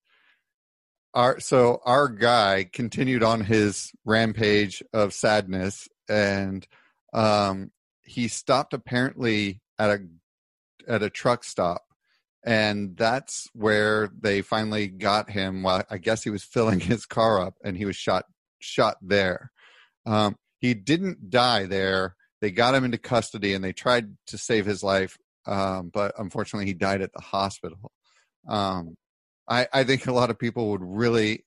[1.14, 6.68] our so our guy continued on his rampage of sadness and
[7.14, 7.72] um
[8.04, 10.00] he stopped apparently at a
[10.88, 11.82] at a truck stop
[12.46, 17.42] and that's where they finally got him while i guess he was filling his car
[17.42, 18.26] up and he was shot
[18.60, 19.52] shot there
[20.08, 22.16] um, he didn't die there.
[22.42, 25.18] They got him into custody and they tried to save his life
[25.48, 27.92] um, but unfortunately he died at the hospital.
[28.48, 28.98] Um,
[29.50, 31.46] I, I think a lot of people would really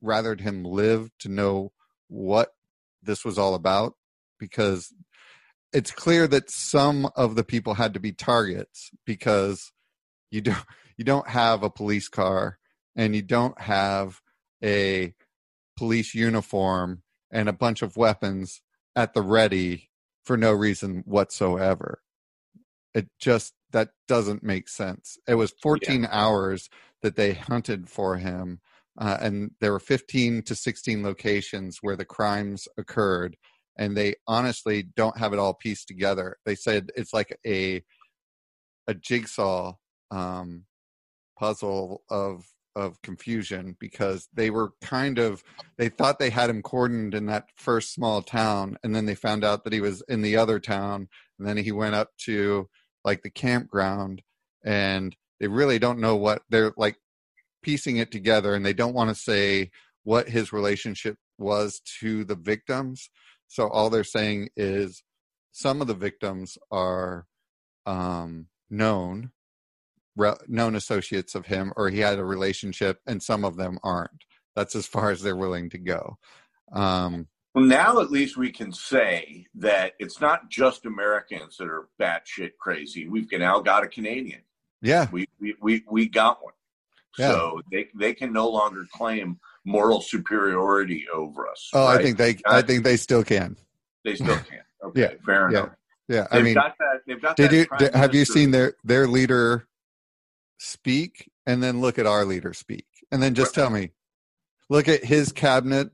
[0.00, 1.72] rather him live to know
[2.08, 2.50] what
[3.02, 3.94] this was all about
[4.38, 4.94] because
[5.72, 9.72] it's clear that some of the people had to be targets because
[10.30, 10.64] you don't
[10.96, 12.58] you don't have a police car
[12.94, 14.20] and you don't have
[14.62, 15.14] a
[15.76, 18.60] police uniform and a bunch of weapons
[18.94, 19.90] at the ready
[20.24, 22.02] for no reason whatsoever.
[22.94, 25.16] It just that doesn't make sense.
[25.26, 26.08] It was 14 yeah.
[26.12, 26.68] hours
[27.00, 28.60] that they hunted for him,
[28.98, 33.36] uh, and there were 15 to 16 locations where the crimes occurred
[33.76, 36.36] and they honestly don't have it all pieced together.
[36.44, 37.82] They said it's like a
[38.88, 39.74] a jigsaw
[40.10, 40.64] um,
[41.38, 45.42] puzzle of of confusion because they were kind of
[45.76, 49.44] they thought they had him cordoned in that first small town and then they found
[49.44, 51.08] out that he was in the other town
[51.38, 52.68] and then he went up to
[53.04, 54.22] like the campground
[54.64, 56.96] and they really don't know what they're like
[57.62, 59.70] piecing it together and they don't want to say
[60.04, 63.10] what his relationship was to the victims.
[63.48, 65.02] So all they're saying is
[65.52, 67.26] some of the victims are
[67.86, 69.32] um, known,
[70.16, 74.24] re- known associates of him, or he had a relationship, and some of them aren't.
[74.54, 76.18] That's as far as they're willing to go.
[76.72, 81.88] Um, well, now at least we can say that it's not just Americans that are
[82.00, 83.08] batshit crazy.
[83.08, 84.40] We've now got a Canadian.
[84.80, 86.54] Yeah, we we we, we got one.
[87.18, 87.32] Yeah.
[87.32, 91.70] So they they can no longer claim moral superiority over us.
[91.74, 92.00] Oh, right?
[92.00, 93.56] I think they, I think they still can.
[94.04, 94.60] They still can.
[94.84, 95.10] Okay, yeah.
[95.24, 95.58] fair yeah.
[95.58, 95.74] enough.
[96.08, 98.74] Yeah, I they've mean, got that, they've got did you did, have you seen their
[98.82, 99.68] their leader
[100.62, 103.62] speak, and then look at our leader speak, and then just right.
[103.62, 103.90] tell me,
[104.68, 105.90] look at his cabinet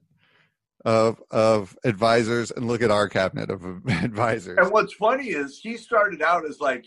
[0.85, 4.59] of of advisors, and look at our cabinet of advisors.
[4.59, 6.87] And what's funny is he started out as like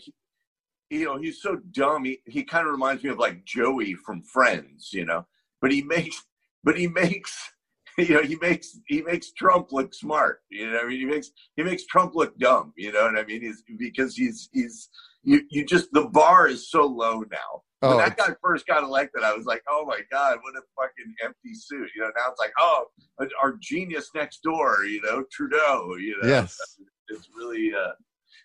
[0.92, 2.04] you know, he's so dumb.
[2.04, 5.26] He, he kind of reminds me of like Joey from Friends, you know,
[5.60, 6.22] but he makes
[6.62, 7.52] but he makes
[7.98, 10.40] you know he makes he makes Trump look smart.
[10.50, 12.72] You know, I mean, he makes he makes Trump look dumb.
[12.76, 13.40] You know what I mean?
[13.40, 14.90] He's because he's he's
[15.22, 17.62] you you just the bar is so low now.
[17.82, 20.62] When oh, that guy first got elected, I was like, oh my god, what a
[20.76, 21.90] fucking empty suit.
[21.96, 22.86] You know, now it's like, oh,
[23.42, 24.84] our genius next door.
[24.84, 25.96] You know, Trudeau.
[25.96, 26.56] You know, yes,
[27.08, 27.72] it's really.
[27.74, 27.92] uh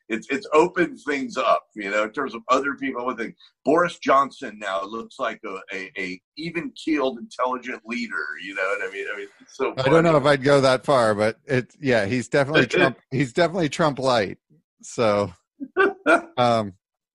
[0.09, 3.05] it's it's opened things up, you know, in terms of other people.
[3.05, 8.23] With think Boris Johnson now looks like a, a, a even keeled, intelligent leader.
[8.41, 9.05] You know what I mean?
[9.13, 9.73] I mean, so.
[9.75, 9.89] Funny.
[9.89, 12.97] I don't know if I'd go that far, but it's yeah, he's definitely Trump.
[13.11, 14.37] he's definitely Trump light.
[14.81, 15.31] So,
[16.37, 16.73] um,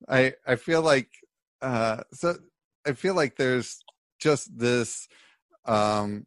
[0.09, 1.09] I I feel like
[1.63, 2.37] uh, so
[2.87, 3.79] I feel like there's
[4.21, 5.09] just this
[5.65, 6.27] um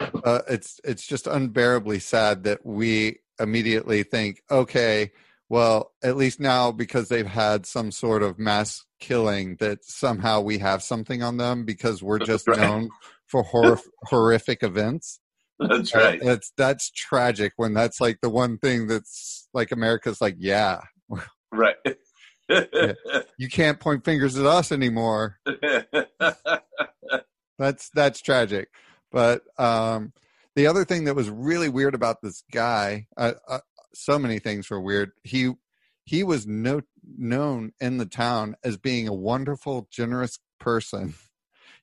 [0.00, 5.10] uh, it's it's just unbearably sad that we immediately think okay
[5.48, 10.58] well, at least now because they've had some sort of mass killing, that somehow we
[10.58, 12.58] have something on them because we're just right.
[12.58, 12.90] known
[13.26, 15.20] for hor- horrific events.
[15.58, 16.20] That's right.
[16.20, 20.82] Uh, that's that's tragic when that's like the one thing that's like America's like, yeah,
[21.50, 21.76] right.
[22.48, 22.92] Yeah.
[23.38, 25.38] You can't point fingers at us anymore.
[27.58, 28.68] that's that's tragic.
[29.12, 30.12] But um,
[30.56, 33.60] the other thing that was really weird about this guy, uh, uh,
[33.94, 35.12] so many things were weird.
[35.22, 35.52] He
[36.04, 36.82] he was no,
[37.16, 41.14] known in the town as being a wonderful, generous person.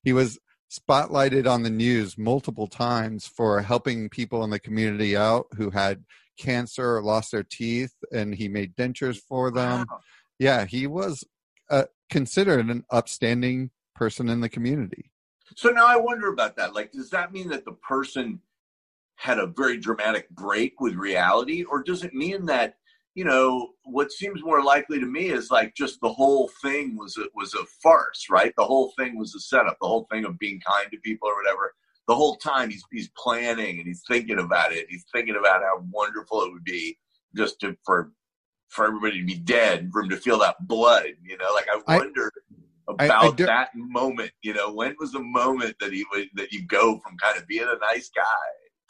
[0.04, 0.40] He was
[0.72, 6.04] spotlighted on the news multiple times for helping people in the community out who had
[6.38, 9.86] cancer or lost their teeth, and he made dentures for them.
[9.90, 10.00] Wow.
[10.40, 11.24] Yeah, he was
[11.70, 15.12] uh, considered an upstanding person in the community.
[15.56, 16.74] So now I wonder about that.
[16.74, 18.42] Like, does that mean that the person
[19.16, 22.76] had a very dramatic break with reality, or does it mean that
[23.14, 27.18] you know what seems more likely to me is like just the whole thing was
[27.18, 28.54] a, was a farce, right?
[28.58, 29.78] The whole thing was a setup.
[29.82, 31.74] The whole thing of being kind to people or whatever.
[32.08, 34.88] The whole time he's he's planning and he's thinking about it.
[34.90, 36.98] He's thinking about how wonderful it would be
[37.36, 38.12] just to for
[38.70, 41.08] for everybody to be dead, for him to feel that blood.
[41.24, 42.32] You know, like I wonder.
[42.88, 44.32] about I, I do, that moment?
[44.42, 47.68] You know, when was the moment that he that you go from kind of being
[47.68, 48.22] a nice guy?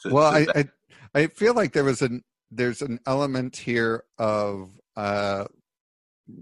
[0.02, 4.04] To, well, to I, I I feel like there was an there's an element here
[4.18, 5.44] of uh,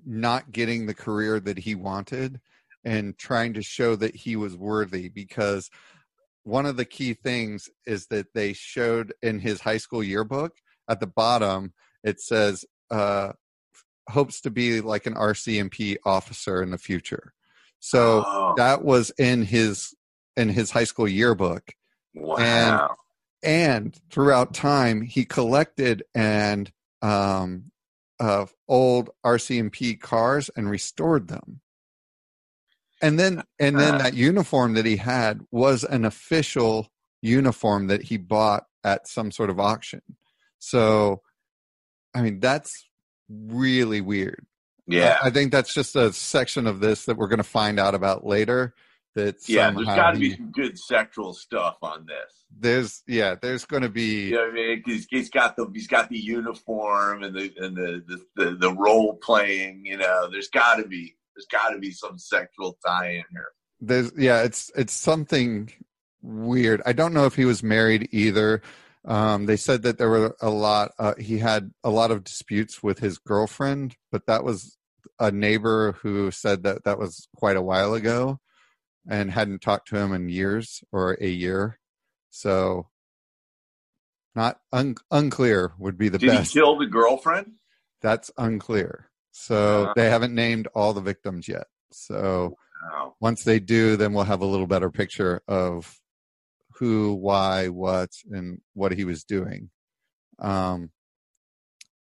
[0.06, 2.40] not getting the career that he wanted
[2.84, 5.70] and trying to show that he was worthy because
[6.42, 10.52] one of the key things is that they showed in his high school yearbook
[10.88, 13.32] at the bottom it says uh,
[14.08, 17.32] hopes to be like an RCMP officer in the future.
[17.80, 18.54] So oh.
[18.56, 19.94] that was in his
[20.36, 21.72] in his high school yearbook.
[22.14, 22.36] Wow.
[22.36, 22.90] And
[23.42, 27.70] and throughout time he collected and um
[28.20, 31.60] of old RCMP cars and restored them.
[33.02, 38.16] And then and then that uniform that he had was an official uniform that he
[38.16, 40.00] bought at some sort of auction.
[40.58, 41.20] So
[42.14, 42.88] I mean that's
[43.28, 44.46] really weird.
[44.86, 45.18] Yeah.
[45.22, 47.94] I, I think that's just a section of this that we're going to find out
[47.94, 48.74] about later
[49.14, 53.64] that yeah there's got to be some good sexual stuff on this there's yeah there's
[53.64, 54.82] going to be you know I mean?
[54.84, 58.72] he's, he's got the he's got the uniform and the and the the, the, the
[58.72, 63.10] role playing you know there's got to be there's got to be some sexual tie
[63.10, 65.70] in here there's yeah it's it's something
[66.22, 68.62] weird i don't know if he was married either
[69.06, 72.82] um, they said that there were a lot uh, he had a lot of disputes
[72.82, 74.76] with his girlfriend but that was
[75.18, 78.40] a neighbor who said that that was quite a while ago
[79.08, 81.78] and hadn't talked to him in years or a year.
[82.30, 82.88] So
[84.34, 86.52] not un- unclear would be the Did best.
[86.52, 87.52] Did he kill the girlfriend?
[88.02, 89.10] That's unclear.
[89.30, 91.66] So uh, they haven't named all the victims yet.
[91.92, 92.56] So
[92.90, 93.14] wow.
[93.20, 96.00] once they do, then we'll have a little better picture of
[96.76, 99.70] who, why, what, and what he was doing.
[100.38, 100.90] Um,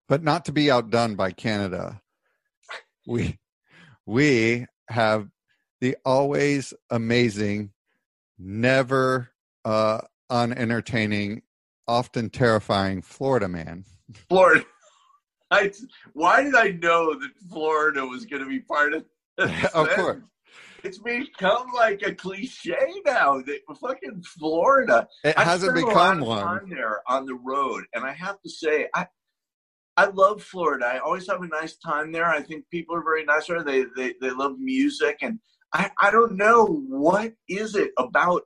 [0.09, 2.00] but not to be outdone by Canada,
[3.06, 3.38] we
[4.06, 5.28] we have
[5.80, 7.70] the always amazing,
[8.38, 9.30] never
[9.64, 11.42] uh, unentertaining,
[11.87, 13.85] often terrifying Florida man.
[14.28, 14.64] Florida.
[15.52, 15.72] I,
[16.12, 19.04] why did I know that Florida was going to be part of
[19.74, 20.22] of course.
[20.84, 23.40] It's become like a cliche now.
[23.40, 25.08] That fucking Florida.
[25.24, 26.68] It hasn't become one.
[26.68, 29.06] there on the road, and I have to say, I
[29.96, 30.86] I love Florida.
[30.86, 32.26] I always have a nice time there.
[32.26, 33.62] I think people are very nice there.
[33.62, 35.38] They they they love music, and
[35.72, 38.42] I, I don't know what is it about.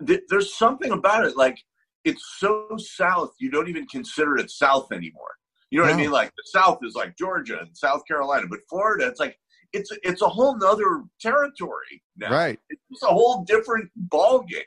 [0.00, 1.36] There's something about it.
[1.36, 1.58] Like
[2.04, 5.34] it's so south, you don't even consider it south anymore.
[5.70, 6.10] You know what I mean?
[6.10, 9.38] Like the South is like Georgia and South Carolina, but Florida, it's like
[9.72, 12.30] it's it's a whole nother territory now.
[12.30, 12.58] Right.
[12.90, 14.62] It's a whole different ball game.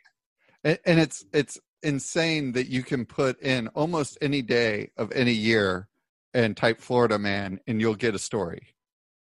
[0.64, 5.34] And, and it's it's insane that you can put in almost any day of any
[5.34, 5.88] year
[6.34, 8.70] and type Florida man, and you'll get a story.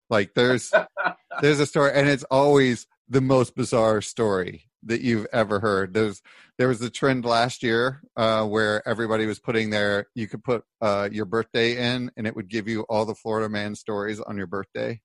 [0.09, 0.73] Like there's
[1.41, 5.95] there's a story, and it's always the most bizarre story that you've ever heard.
[5.95, 6.23] There's
[6.59, 10.65] there was a trend last year uh, where everybody was putting their you could put
[10.81, 14.37] uh, your birthday in, and it would give you all the Florida man stories on
[14.37, 15.01] your birthday.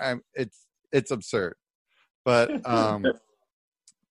[0.00, 1.54] Um, it's it's absurd,
[2.24, 3.04] but um,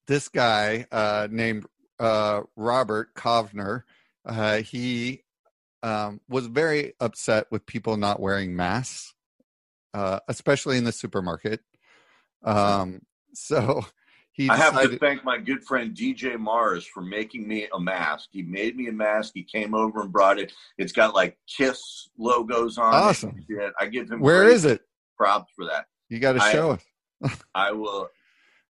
[0.07, 1.65] this guy uh, named
[1.99, 3.83] uh, Robert Kovner,
[4.25, 5.23] uh, he
[5.83, 9.13] um, was very upset with people not wearing masks
[9.97, 11.61] uh, especially in the supermarket.
[12.43, 13.01] Um,
[13.33, 13.83] so
[14.31, 14.47] he.
[14.47, 18.29] Decided, I have to thank my good friend DJ Mars for making me a mask.
[18.31, 19.31] He made me a mask.
[19.33, 20.53] He came over and brought it.
[20.77, 23.43] It's got like Kiss logos on awesome.
[23.49, 23.55] it.
[23.55, 23.73] Awesome.
[23.79, 24.19] I give him.
[24.19, 24.81] Where is it?
[25.17, 25.85] Props for that.
[26.09, 27.31] You got to show it.
[27.55, 28.09] I will.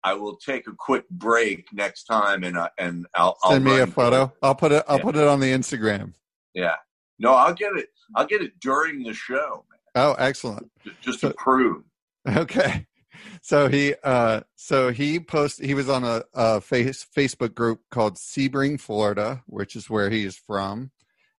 [0.06, 3.82] I will take a quick break next time, and uh, and I'll send I'll me
[3.82, 4.34] a photo.
[4.42, 4.84] I'll put it.
[4.88, 5.04] I'll yeah.
[5.04, 6.14] put it on the Instagram.
[6.54, 6.76] Yeah.
[7.20, 7.90] No, I'll get it.
[8.16, 9.66] I'll get it during the show.
[9.96, 10.70] Oh, excellent!
[11.02, 11.84] Just to so, prove.
[12.28, 12.86] Okay,
[13.42, 15.66] so he uh, so he posted.
[15.66, 20.26] He was on a, a face, Facebook group called Sebring, Florida, which is where he
[20.26, 20.92] is from,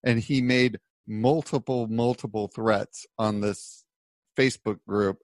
[0.02, 3.83] and he made multiple multiple threats on this
[4.36, 5.18] Facebook group,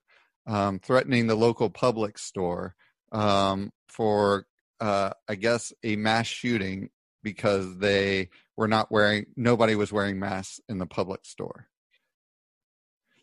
[0.47, 2.75] um, threatening the local Publix store
[3.13, 4.47] um, for
[4.81, 6.91] uh, I guess a mass shooting
[7.23, 11.69] because they were not wearing nobody was wearing masks in the Publix store.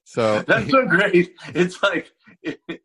[0.03, 1.33] So that's so great.
[1.53, 2.81] It's like it, it,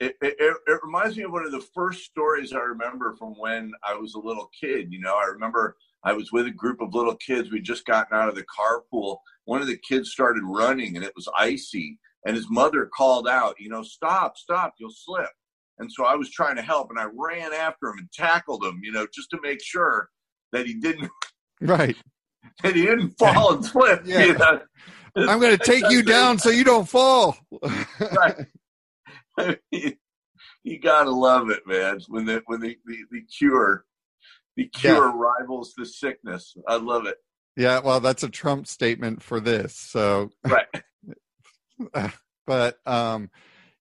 [0.00, 3.94] it, it, reminds me of one of the first stories I remember from when I
[3.94, 4.92] was a little kid.
[4.92, 7.50] You know, I remember I was with a group of little kids.
[7.50, 9.18] We'd just gotten out of the carpool.
[9.44, 11.98] One of the kids started running and it was icy.
[12.26, 15.30] And his mother called out, you know, stop, stop, you'll slip.
[15.78, 18.80] And so I was trying to help and I ran after him and tackled him,
[18.82, 20.10] you know, just to make sure
[20.52, 21.10] that he didn't.
[21.62, 21.94] Right.
[22.62, 24.00] That he didn't fall and slip.
[24.06, 24.24] yeah.
[24.24, 24.60] You know?
[25.14, 27.36] I'm going to take you down so you don't fall.
[28.00, 28.46] right.
[29.38, 29.98] I mean,
[30.64, 32.00] you gotta love it, man.
[32.08, 33.84] When the when the the, the cure
[34.56, 35.12] the cure yeah.
[35.14, 36.54] rivals the sickness.
[36.66, 37.16] I love it.
[37.56, 39.74] Yeah, well, that's a Trump statement for this.
[39.74, 40.66] So right.
[42.46, 43.30] but um,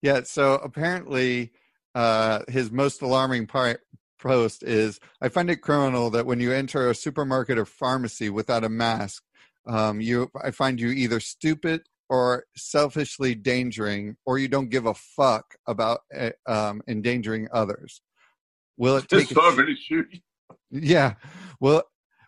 [0.02, 0.22] yeah.
[0.24, 1.52] So apparently,
[1.96, 3.82] uh, his most alarming part
[4.20, 8.64] post is I find it criminal that when you enter a supermarket or pharmacy without
[8.64, 9.24] a mask,
[9.66, 14.96] um, you I find you either stupid or selfishly endangering, or you don't give a
[14.96, 18.02] fuck about eh, um, endangering others.
[18.78, 19.30] Will it take?
[20.72, 21.16] Yeah.
[21.60, 21.84] Will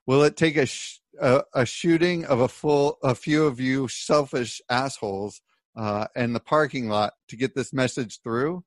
[0.07, 3.87] Will it take a, sh- a, a shooting of a full a few of you
[3.87, 5.41] selfish assholes
[5.75, 8.63] uh, in the parking lot to get this message through?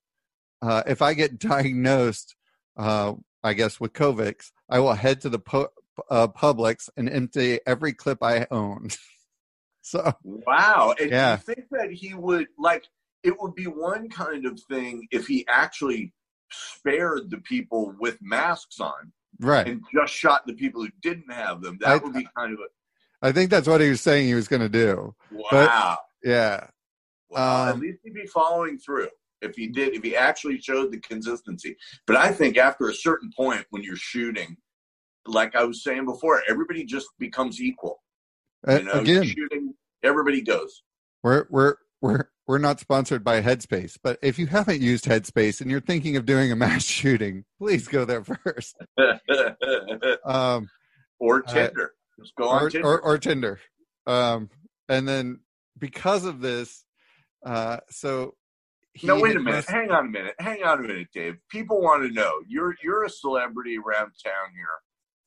[0.63, 2.37] Uh, if I get diagnosed,
[2.77, 5.73] uh, I guess with Covid, I will head to the po-
[6.11, 8.89] uh, Publix and empty every clip I own.
[9.83, 11.33] so wow, and yeah.
[11.33, 12.85] you think that he would like?
[13.23, 16.13] It would be one kind of thing if he actually
[16.51, 21.61] spared the people with masks on right and just shot the people who didn't have
[21.61, 24.27] them that I, would be kind of a i think that's what he was saying
[24.27, 26.67] he was going to do wow but, yeah
[27.31, 29.09] well, um, at least he'd be following through
[29.43, 33.31] if he did if he actually showed the consistency but i think after a certain
[33.37, 34.57] point when you're shooting
[35.27, 38.03] like i was saying before everybody just becomes equal
[38.69, 40.83] you know, again shooting everybody goes
[41.23, 45.71] we're we're we're we're not sponsored by Headspace, but if you haven't used Headspace and
[45.71, 48.77] you're thinking of doing a mass shooting, please go there first.
[50.25, 50.69] um,
[51.19, 51.93] or uh, Tinder.
[52.19, 52.87] Uh, Just go on or, Tinder.
[52.87, 53.61] Or, or Tinder.
[54.07, 54.51] Um,
[54.89, 55.41] and then
[55.79, 56.84] because of this,
[57.45, 58.35] uh, so
[59.03, 59.65] no, wait a minute.
[59.69, 60.35] Hang on a minute.
[60.39, 61.37] Hang on a minute, Dave.
[61.51, 64.69] People want to know you're you're a celebrity around town here.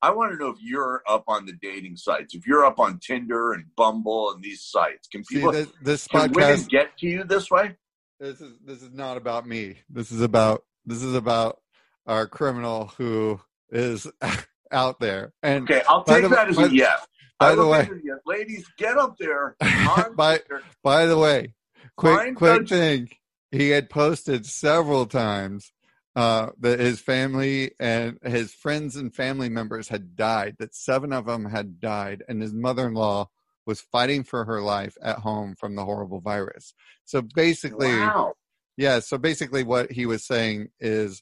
[0.01, 2.99] I want to know if you're up on the dating sites, if you're up on
[2.99, 5.07] Tinder and Bumble and these sites.
[5.07, 7.76] Can people See, this, this can podcast, women get to you this way?
[8.20, 9.78] This is this is not about me.
[9.89, 11.59] This is about this is about
[12.05, 13.39] our criminal who
[13.70, 14.07] is
[14.72, 15.34] out there.
[15.43, 17.05] And okay, I'll take the, that as a yes.
[17.39, 17.88] By the way,
[18.26, 19.55] ladies, get up there.
[20.15, 20.39] by
[20.84, 21.53] by the way,
[21.96, 23.10] quick quick thing.
[23.52, 25.72] He had posted several times
[26.18, 31.28] uh, that his family and his friends and family members had died, that seven of
[31.28, 33.30] them had died, and his mother in law
[33.68, 36.74] was fighting for her life at home from the horrible virus.
[37.06, 38.34] So basically, wow.
[38.78, 41.22] yeah, so basically, what he was saying is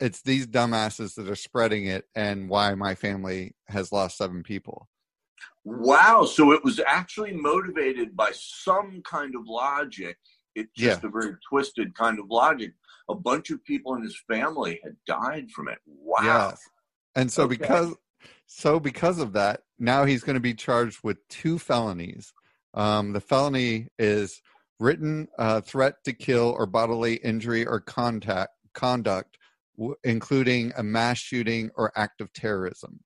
[0.00, 4.88] it's these dumbasses that are spreading it, and why my family has lost seven people.
[5.64, 6.24] Wow.
[6.24, 10.16] So it was actually motivated by some kind of logic.
[10.54, 11.08] It's just yeah.
[11.08, 12.72] a very twisted kind of logic
[13.08, 15.78] a bunch of people in his family had died from it.
[15.86, 16.22] Wow.
[16.22, 16.60] Yes.
[17.14, 17.56] And so okay.
[17.56, 17.94] because
[18.46, 22.32] so because of that, now he's going to be charged with two felonies.
[22.74, 24.40] Um, the felony is
[24.80, 29.38] written uh, threat to kill or bodily injury or contact conduct,
[29.76, 33.00] w- including a mass shooting or act of terrorism,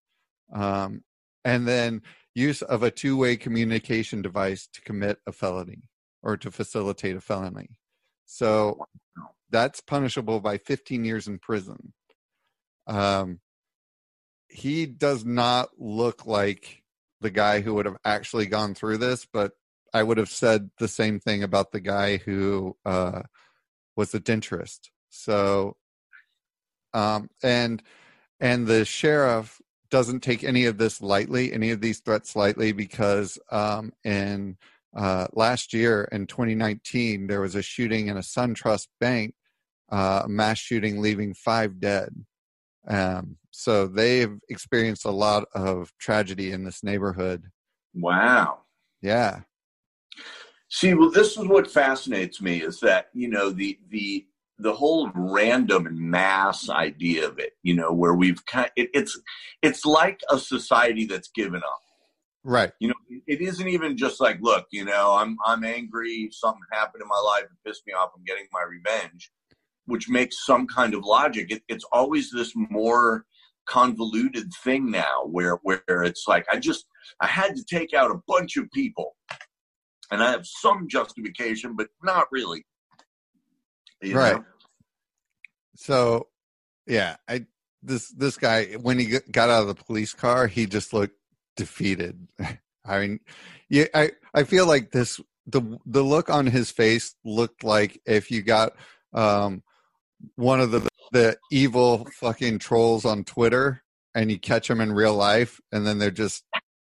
[0.54, 1.02] um,
[1.48, 2.02] and then
[2.34, 5.88] use of a two-way communication device to commit a felony
[6.22, 7.78] or to facilitate a felony.
[8.26, 8.86] So
[9.48, 11.94] that's punishable by 15 years in prison.
[12.86, 13.40] Um,
[14.48, 16.82] he does not look like
[17.22, 19.52] the guy who would have actually gone through this, but
[19.94, 23.22] I would have said the same thing about the guy who uh,
[23.96, 24.90] was a dentist.
[25.08, 25.76] So,
[26.92, 27.82] um, and
[28.38, 33.38] and the sheriff doesn't take any of this lightly, any of these threats lightly, because
[33.50, 34.56] um, in
[34.96, 39.34] uh, last year in 2019 there was a shooting in a SunTrust bank
[39.90, 42.24] uh, mass shooting leaving five dead.
[42.86, 47.44] Um, so they've experienced a lot of tragedy in this neighborhood.
[47.94, 48.60] Wow.
[49.02, 49.40] Yeah.
[50.70, 54.26] See, well, this is what fascinates me is that you know the the
[54.58, 57.52] the whole random and mass idea of it.
[57.62, 59.18] You know, where we've kind it, it's
[59.62, 61.80] it's like a society that's given up.
[62.44, 62.72] Right.
[62.80, 62.94] You know,
[63.26, 66.28] it isn't even just like, look, you know, I'm I'm angry.
[66.32, 68.10] Something happened in my life and pissed me off.
[68.16, 69.30] I'm getting my revenge
[69.88, 71.50] which makes some kind of logic.
[71.50, 73.24] It, it's always this more
[73.66, 76.86] convoluted thing now where where it's like I just
[77.20, 79.16] I had to take out a bunch of people
[80.10, 82.64] and I have some justification, but not really.
[84.02, 84.36] Right.
[84.36, 84.44] Know?
[85.76, 86.28] So,
[86.86, 87.46] yeah, I
[87.82, 91.16] this this guy when he got out of the police car, he just looked
[91.56, 92.28] defeated.
[92.84, 93.20] I mean,
[93.68, 98.30] yeah, I I feel like this the the look on his face looked like if
[98.30, 98.72] you got
[99.12, 99.62] um
[100.36, 103.82] one of the the evil fucking trolls on Twitter
[104.14, 106.44] and you catch them in real life and then they're just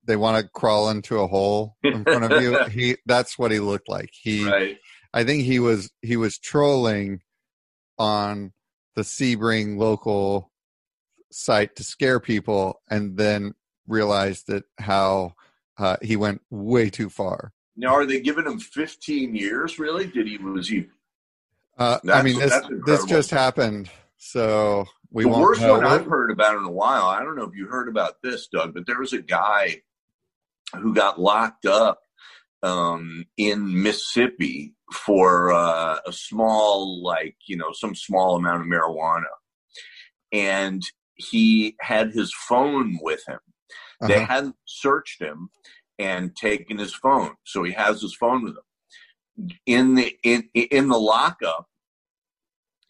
[0.06, 2.58] they want to crawl into a hole in front of you.
[2.70, 4.10] He that's what he looked like.
[4.12, 4.78] He right.
[5.14, 7.22] I think he was he was trolling
[7.98, 8.54] on
[8.96, 10.52] the Sebring local
[11.32, 13.54] site to scare people, and then
[13.88, 15.34] realized that how
[15.78, 17.52] uh, he went way too far.
[17.76, 19.80] Now, are they giving him 15 years?
[19.80, 20.06] Really?
[20.06, 20.88] Did he was he?
[21.78, 22.54] Uh, I mean, this
[22.86, 25.74] this just happened, so we the worst know.
[25.74, 27.06] one I've heard about in a while.
[27.06, 29.82] I don't know if you heard about this, Doug, but there was a guy
[30.76, 32.03] who got locked up
[32.64, 39.26] um, in Mississippi for uh, a small, like you know, some small amount of marijuana,
[40.32, 40.82] and
[41.16, 43.40] he had his phone with him.
[44.02, 44.26] They Uh-huh.
[44.26, 45.50] hadn't searched him
[46.00, 49.50] and taken his phone, so he has his phone with him.
[49.66, 51.68] In the in in the lockup,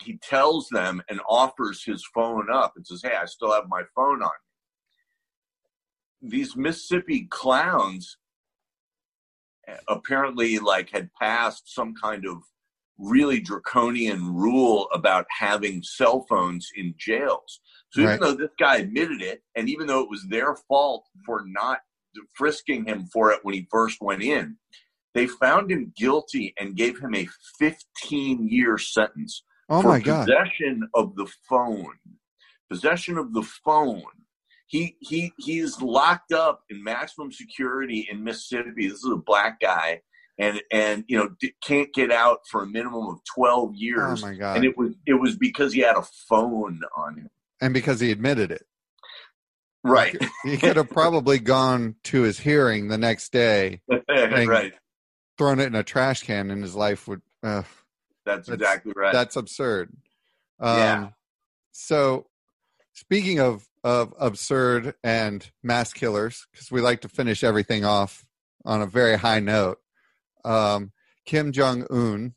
[0.01, 3.83] he tells them and offers his phone up and says, "Hey, I still have my
[3.95, 4.31] phone on."
[6.21, 8.17] These Mississippi clowns
[9.87, 12.37] apparently like had passed some kind of
[12.97, 17.59] really draconian rule about having cell phones in jails.
[17.91, 18.19] So even Right.
[18.19, 21.79] though this guy admitted it, and even though it was their fault for not
[22.35, 24.57] frisking him for it when he first went in,
[25.13, 27.27] they found him guilty and gave him a
[27.59, 30.27] 15 year sentence Oh for my god!
[30.27, 31.97] possession of the phone.
[32.69, 34.03] Possession of the phone.
[34.73, 38.87] He he he's locked up in maximum security in Mississippi.
[38.87, 40.01] This is a black guy,
[40.39, 44.23] and and you know d- can't get out for a minimum of twelve years.
[44.23, 44.55] Oh my god!
[44.55, 47.29] and it was it was because he had a phone on him.
[47.61, 48.63] and because he admitted it,
[49.83, 54.73] Right, he could have probably gone to his hearing the next day, right.
[55.37, 57.21] thrown it in a trash can, and his life would.
[57.43, 57.61] Uh,
[58.25, 59.13] That's, That's- exactly right.
[59.13, 59.91] That's absurd.
[60.59, 61.09] Um, Yeah.
[61.73, 62.25] So,
[62.93, 68.25] speaking of of absurd and mass killers, because we like to finish everything off
[68.65, 69.77] on a very high note.
[70.45, 70.91] Um,
[71.25, 72.35] Kim Jong Un,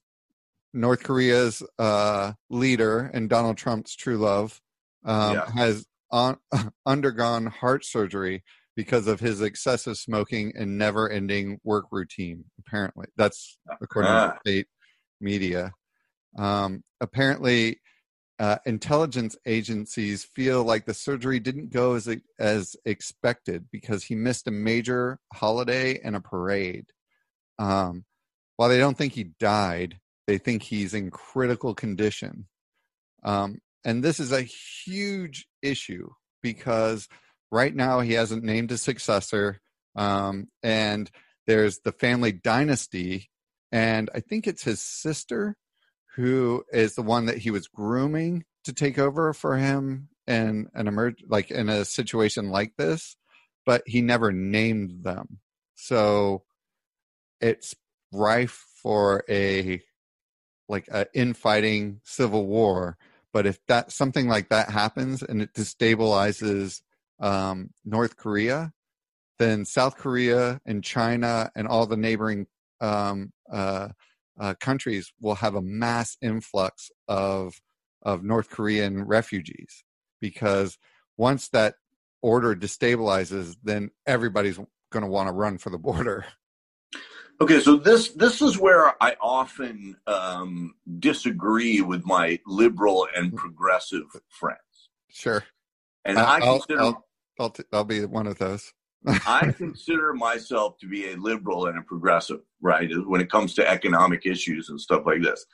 [0.72, 4.60] North Korea's uh, leader and Donald Trump's true love,
[5.04, 5.50] um, Yeah.
[5.52, 6.36] has on,
[6.86, 8.42] undergone heart surgery
[8.76, 12.44] because of his excessive smoking and never-ending work routine.
[12.58, 14.38] Apparently, that's according to Ah.
[14.40, 14.66] state
[15.20, 15.72] media.
[16.36, 17.80] Um, apparently,
[18.38, 22.08] uh, intelligence agencies feel like the surgery didn't go as
[22.38, 26.86] as expected because he missed a major holiday and a parade.
[27.58, 28.04] Um,
[28.56, 32.46] while they don't think he died, they think he's in critical condition.
[33.22, 36.10] Um, and this is a huge issue
[36.42, 37.08] because
[37.50, 39.60] right now he hasn't named a successor,
[39.94, 41.10] um, and
[41.46, 43.30] there's the family dynasty,
[43.72, 45.56] and I think it's his sister
[46.16, 50.88] who is the one that he was grooming to take over for him in an
[50.88, 53.16] emerge like in a situation like this,
[53.64, 55.40] but he never named them.
[55.74, 56.42] So
[57.40, 57.74] it's
[58.12, 59.82] rife for a
[60.68, 62.96] like a infighting civil war.
[63.32, 66.80] But if that something like that happens and it destabilizes
[67.20, 68.72] um, North Korea,
[69.38, 72.46] then South Korea and China and all the neighboring
[72.80, 73.88] um, uh,
[74.38, 77.60] uh, countries will have a mass influx of
[78.02, 79.82] of North Korean refugees
[80.20, 80.78] because
[81.16, 81.74] once that
[82.22, 84.58] order destabilizes, then everybody's
[84.92, 86.24] going to want to run for the border.
[87.38, 94.04] Okay, so this this is where I often um, disagree with my liberal and progressive
[94.30, 95.44] friends, Sure,
[96.06, 97.06] and I- I I'll- consider I'll-
[97.38, 98.72] I'll t- I'll be one of those.
[99.26, 103.68] I consider myself to be a liberal and a progressive, right, when it comes to
[103.68, 105.46] economic issues and stuff like this.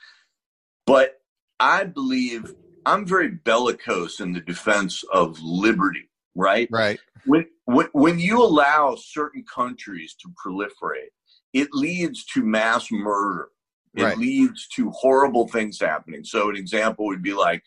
[0.85, 1.21] But
[1.59, 2.53] I believe
[2.85, 6.67] I'm very bellicose in the defense of liberty, right?
[6.71, 11.11] right, when, when when you allow certain countries to proliferate,
[11.53, 13.49] it leads to mass murder.
[13.95, 14.17] It Right.
[14.17, 16.23] leads to horrible things happening.
[16.23, 17.63] So an example would be like,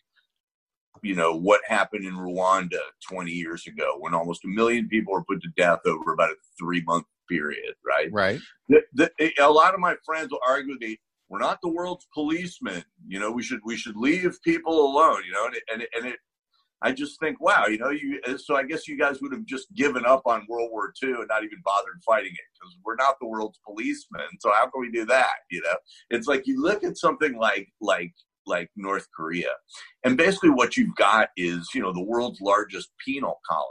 [1.02, 5.24] you know, what happened in Rwanda 20 years ago when almost a million people were
[5.24, 8.08] put to death over about a three month period, right?
[8.12, 11.68] right, the, the, a lot of my friends will argue with me we're not the
[11.68, 12.84] world's policemen.
[13.06, 15.88] You know we should we should leave people alone you know and it, and it,
[15.96, 16.18] and it
[16.82, 19.46] i just think wow you know you uh, so i guess you guys would have
[19.46, 22.96] just given up on world war ii and not even bothered fighting it because we're
[22.96, 25.34] not the world's policemen so how can we do that?
[25.50, 25.76] You know?
[26.10, 28.14] It's like you look at something like like
[28.46, 29.50] like north korea.
[30.04, 33.70] And basically what you've got is you know the world's largest penal colony.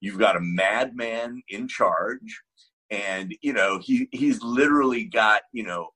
[0.00, 2.42] You've got a madman in charge
[2.90, 5.88] and you know he he's literally got you know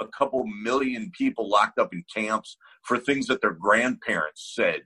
[0.00, 4.80] a couple million people locked up in camps for things that their grandparents said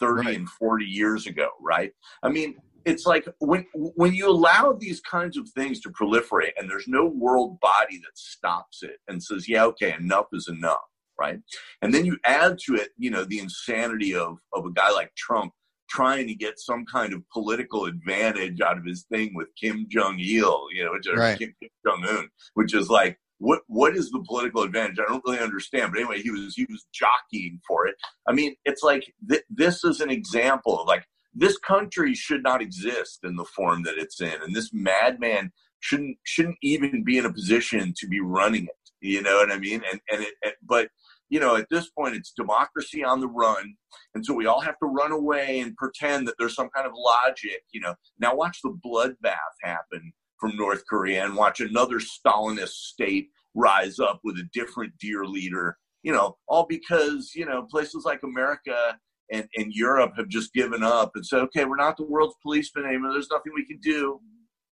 [0.00, 0.36] 30 Right.
[0.36, 1.92] and 40 years ago right?
[2.22, 6.68] I mean it's like when when you allow these kinds of things to proliferate and
[6.68, 10.80] there's no world body that stops it and says yeah okay enough is enough
[11.22, 11.38] right?
[11.80, 15.14] And then you add to it, you know, the insanity of of a guy like
[15.14, 15.52] Trump
[15.88, 20.18] trying to get some kind of political advantage out of his thing with Kim Jong
[20.18, 21.38] Il, you know, which, right.
[21.38, 24.98] Kim, Kim Jong Un, which is like, what what is the political advantage?
[25.00, 25.92] I don't really understand.
[25.92, 27.96] But anyway, he was he was jockeying for it.
[28.26, 31.04] I mean, it's like th- this is an example of like
[31.34, 36.18] this country should not exist in the form that it's in, and this madman shouldn't
[36.22, 38.82] shouldn't even be in a position to be running it.
[39.00, 39.82] You know what I mean?
[39.90, 40.88] And and it, it but
[41.32, 43.74] you know, at this point, it's democracy on the run.
[44.14, 46.92] And so we all have to run away and pretend that there's some kind of
[46.94, 47.94] logic, you know.
[48.18, 54.20] Now watch the bloodbath happen from North Korea and watch another Stalinist state rise up
[54.22, 58.98] with a different dear leader, you know, all because, you know, places like America
[59.32, 62.84] and, and Europe have just given up and said, okay, we're not the world's policeman
[62.84, 63.14] anymore.
[63.14, 64.20] There's nothing we can do.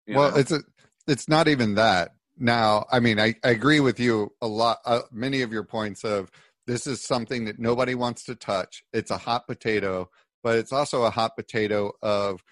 [0.07, 0.39] You well, know?
[0.39, 0.59] it's a,
[1.07, 2.17] it's not even that.
[2.37, 4.79] Now, I mean, I, I agree with you a lot.
[4.85, 6.31] Uh, many of your points of
[6.69, 8.85] this is something that nobody wants to touch.
[8.93, 10.11] It's a hot potato,
[10.43, 12.45] but it's also a hot potato of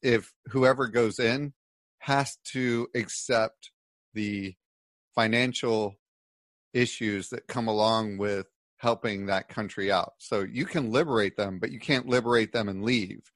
[0.00, 1.54] if whoever goes in
[1.98, 3.72] has to accept
[4.14, 4.54] the
[5.16, 5.96] financial
[6.72, 8.46] issues that come along with
[8.76, 10.12] helping that country out.
[10.18, 13.32] So you can liberate them, but you can't liberate them and leave.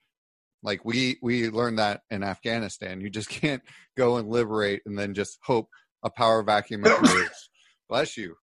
[0.63, 3.01] Like we we learned that in Afghanistan.
[3.01, 3.63] You just can't
[3.97, 5.69] go and liberate and then just hope
[6.05, 7.51] a power vacuum occurs.
[7.89, 8.37] Bless you.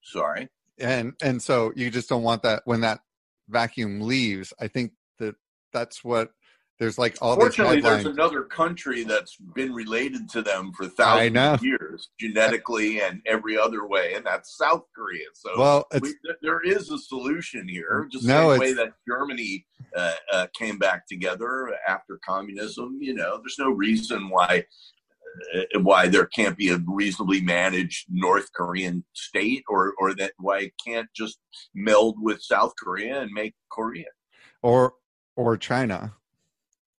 [0.00, 0.48] Sorry
[0.78, 3.00] and and so you just don't want that when that
[3.48, 5.34] vacuum leaves i think that
[5.72, 6.30] that's what
[6.78, 7.36] there's like all.
[7.36, 13.22] Fortunately, there's another country that's been related to them for thousands of years, genetically and
[13.26, 15.26] every other way, and that's South Korea.
[15.34, 18.08] So, well, we, there is a solution here.
[18.10, 19.64] Just no, the way that Germany
[19.94, 22.98] uh, uh, came back together after communism.
[23.00, 24.64] You know, there's no reason why
[25.80, 30.72] why there can't be a reasonably managed North Korean state, or or that why it
[30.84, 31.38] can't just
[31.74, 34.06] meld with South Korea and make Korea,
[34.62, 34.94] or
[35.36, 36.14] or China.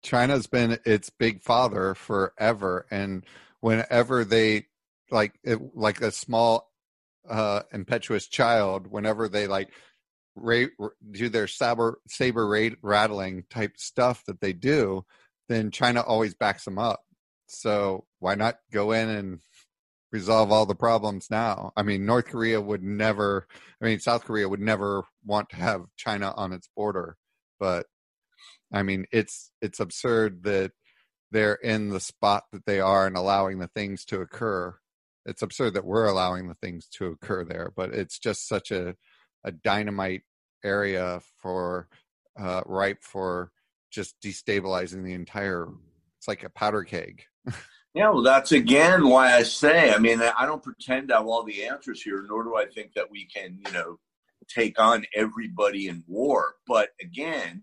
[0.02, 3.24] China's been its big father forever, and
[3.60, 4.66] whenever they
[5.10, 6.70] like it, like a small
[7.28, 9.70] uh impetuous child, whenever they like
[10.34, 10.66] ra-
[11.10, 15.04] do their saber saber rattling type stuff that they do,
[15.48, 17.00] then China always backs them up
[17.46, 19.40] so why not go in and
[20.12, 21.72] resolve all the problems now?
[21.76, 23.46] I mean, North Korea would never,
[23.80, 27.16] I mean, South Korea would never want to have China on its border,
[27.58, 27.86] but
[28.72, 30.72] I mean, it's it's absurd that
[31.30, 34.76] they're in the spot that they are and allowing the things to occur.
[35.24, 38.96] It's absurd that we're allowing the things to occur there, but it's just such a
[39.44, 40.22] a dynamite
[40.64, 41.88] area for
[42.38, 43.52] uh, ripe for
[43.90, 45.68] just destabilizing the entire.
[46.18, 47.24] It's like a powder keg.
[47.96, 51.42] Yeah, well, that's again why I say, I mean, I don't pretend to have all
[51.44, 53.98] the answers here, nor do I think that we can, you know,
[54.48, 56.56] take on everybody in war.
[56.68, 57.62] But again,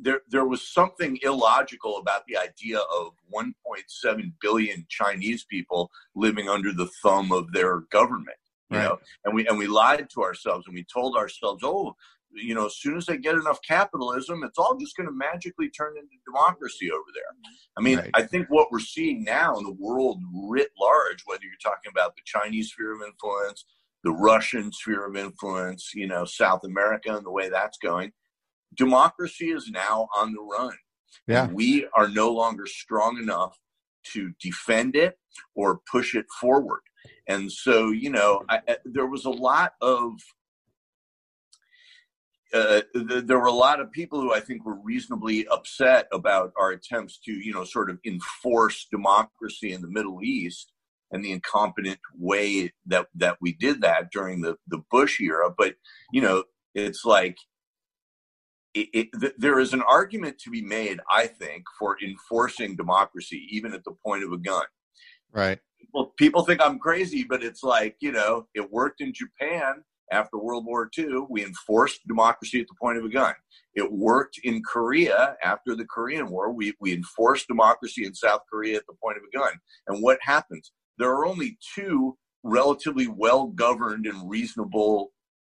[0.00, 6.72] there there was something illogical about the idea of 1.7 billion Chinese people living under
[6.72, 8.38] the thumb of their government.
[8.70, 8.84] You right.
[8.84, 11.96] know, and we and we lied to ourselves and we told ourselves, oh,
[12.32, 15.68] you know, as soon as they get enough capitalism, it's all just going to magically
[15.70, 17.52] turn into democracy over there.
[17.76, 18.10] I mean, right.
[18.14, 22.16] I think what we're seeing now in the world writ large, whether you're talking about
[22.16, 23.64] the Chinese sphere of influence,
[24.04, 28.12] the Russian sphere of influence, you know, South America and the way that's going,
[28.76, 30.76] democracy is now on the run.
[31.26, 31.48] Yeah.
[31.48, 33.58] We are no longer strong enough
[34.12, 35.18] to defend it
[35.54, 36.80] or push it forward.
[37.26, 40.12] And so, you know, I, there was a lot of
[42.52, 46.52] uh, th- there were a lot of people who I think were reasonably upset about
[46.58, 50.72] our attempts to, you know, sort of enforce democracy in the Middle East
[51.10, 55.50] and the incompetent way that that we did that during the the Bush era.
[55.56, 55.74] But
[56.12, 56.44] you know,
[56.74, 57.36] it's like
[58.74, 63.46] it, it, th- there is an argument to be made, I think, for enforcing democracy,
[63.50, 64.64] even at the point of a gun.
[65.32, 65.58] Right.
[65.92, 70.38] Well, people think I'm crazy, but it's like you know, it worked in Japan after
[70.38, 73.34] World War II, we enforced democracy at the point of a gun.
[73.74, 76.52] It worked in Korea after the Korean War.
[76.52, 79.52] We, we enforced democracy in South Korea at the point of a gun.
[79.86, 80.72] And what happens?
[80.98, 85.12] There are only two relatively well governed and reasonable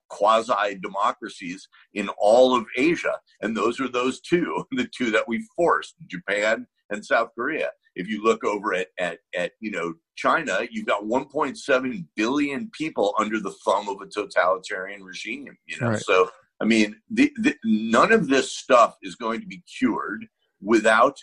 [0.10, 3.20] quasi democracies in all of Asia.
[3.41, 7.72] And those are those two, the two that we forced Japan and South Korea.
[7.96, 13.14] If you look over at, at, at you know, China, you've got 1.7 billion people
[13.20, 15.58] under the thumb of a totalitarian regime.
[15.66, 16.00] You know, right.
[16.00, 16.30] so
[16.62, 20.26] I mean, the, the, none of this stuff is going to be cured
[20.62, 21.18] without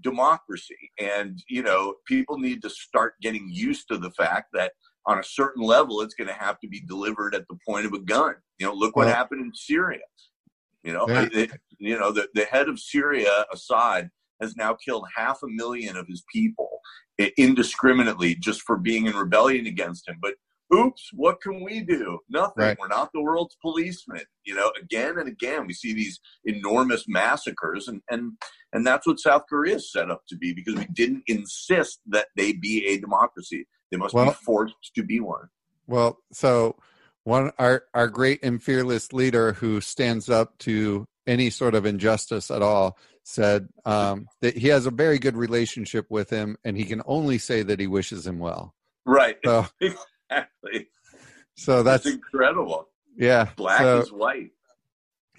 [0.00, 0.90] democracy.
[0.98, 4.72] And you know, people need to start getting used to the fact that
[5.06, 7.92] on a certain level, it's going to have to be delivered at the point of
[7.92, 8.34] a gun.
[8.58, 10.00] You know, look what Well- happened in Syria.
[10.82, 11.28] You know, Yeah.
[11.32, 15.96] it- you know the, the head of Syria, Assad, has now killed half a million
[15.96, 16.80] of his people
[17.36, 20.16] indiscriminately just for being in rebellion against him.
[20.20, 20.34] But
[20.74, 22.18] oops, what can we do?
[22.28, 22.52] Nothing.
[22.64, 22.78] Right.
[22.78, 24.22] We're not the world's policemen.
[24.44, 28.32] You know, again and again, we see these enormous massacres, and and
[28.72, 32.28] and that's what South Korea is set up to be because we didn't insist that
[32.36, 33.66] they be a democracy.
[33.90, 35.48] They must Well- be forced to be one.
[35.86, 36.76] Well, so
[37.24, 42.50] one our our great and fearless leader who stands up to any sort of injustice
[42.50, 46.84] at all said um, that he has a very good relationship with him, and he
[46.84, 48.74] can only say that he wishes him well.
[49.06, 49.36] Right.
[49.44, 50.88] So, Exactly.
[51.56, 52.88] so That's that's incredible.
[53.16, 53.50] yeah.
[53.56, 54.50] Black so, is white.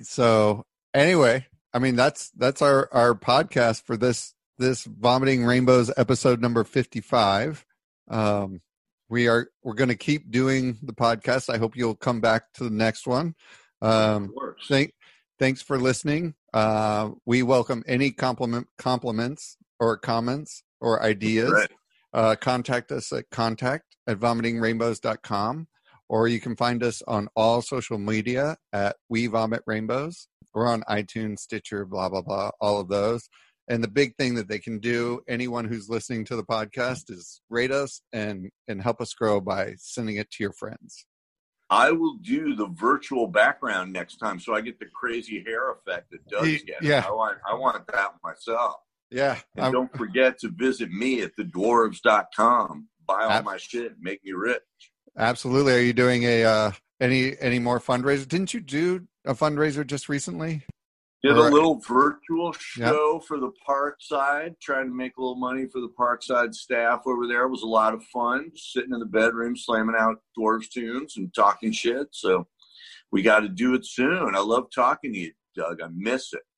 [0.02, 6.42] so anyway, I mean that's that's our our podcast for this this vomiting rainbows episode
[6.42, 7.66] number fifty five.
[8.10, 8.62] Um,
[9.10, 11.54] we are we're going to keep doing the podcast.
[11.54, 13.36] I hope you'll come back to the next one.
[13.82, 14.66] Um, of course.
[14.68, 14.94] Thank,
[15.40, 16.36] thanks for listening.
[16.54, 21.52] Uh, we welcome any compliment, compliments or comments or ideas.
[21.52, 21.72] Right.
[22.14, 25.68] Uh, contact us at contact at vomitingrainbows.com
[26.10, 30.28] or you can find us on all social media at We Vomit Rainbows.
[30.54, 33.30] We're on iTunes, Stitcher, blah, blah, blah, all of those.
[33.70, 37.42] And the big thing that they can do, anyone who's listening to the podcast, is
[37.50, 41.06] rate us and, and help us grow by sending it to your friends.
[41.72, 46.12] I will do the virtual background next time, so I get the crazy hair effect
[46.12, 46.84] that does get.
[46.84, 47.04] yeah.
[47.08, 48.76] I want, I want that myself.
[49.10, 49.40] Yeah.
[49.56, 52.88] And I'm- don't forget to visit me at thedwarves.com.
[53.08, 54.62] Buy all Ab- my shit, make me rich.
[55.18, 55.74] Absolutely.
[55.74, 58.28] Are you doing a uh any any more fundraisers?
[58.28, 60.64] Didn't you do a fundraiser just recently?
[61.24, 61.52] Did Right.
[61.52, 65.80] a little virtual show for the park side, trying to make a little money for
[65.80, 67.44] the park side staff over there.
[67.44, 71.32] It was a lot of fun, sitting in the bedroom, slamming out dwarves tunes and
[71.34, 72.08] talking shit.
[72.12, 72.48] So
[73.12, 74.36] we got to do it soon.
[74.36, 75.82] I love talking to you, Doug.
[75.82, 76.42] I miss it.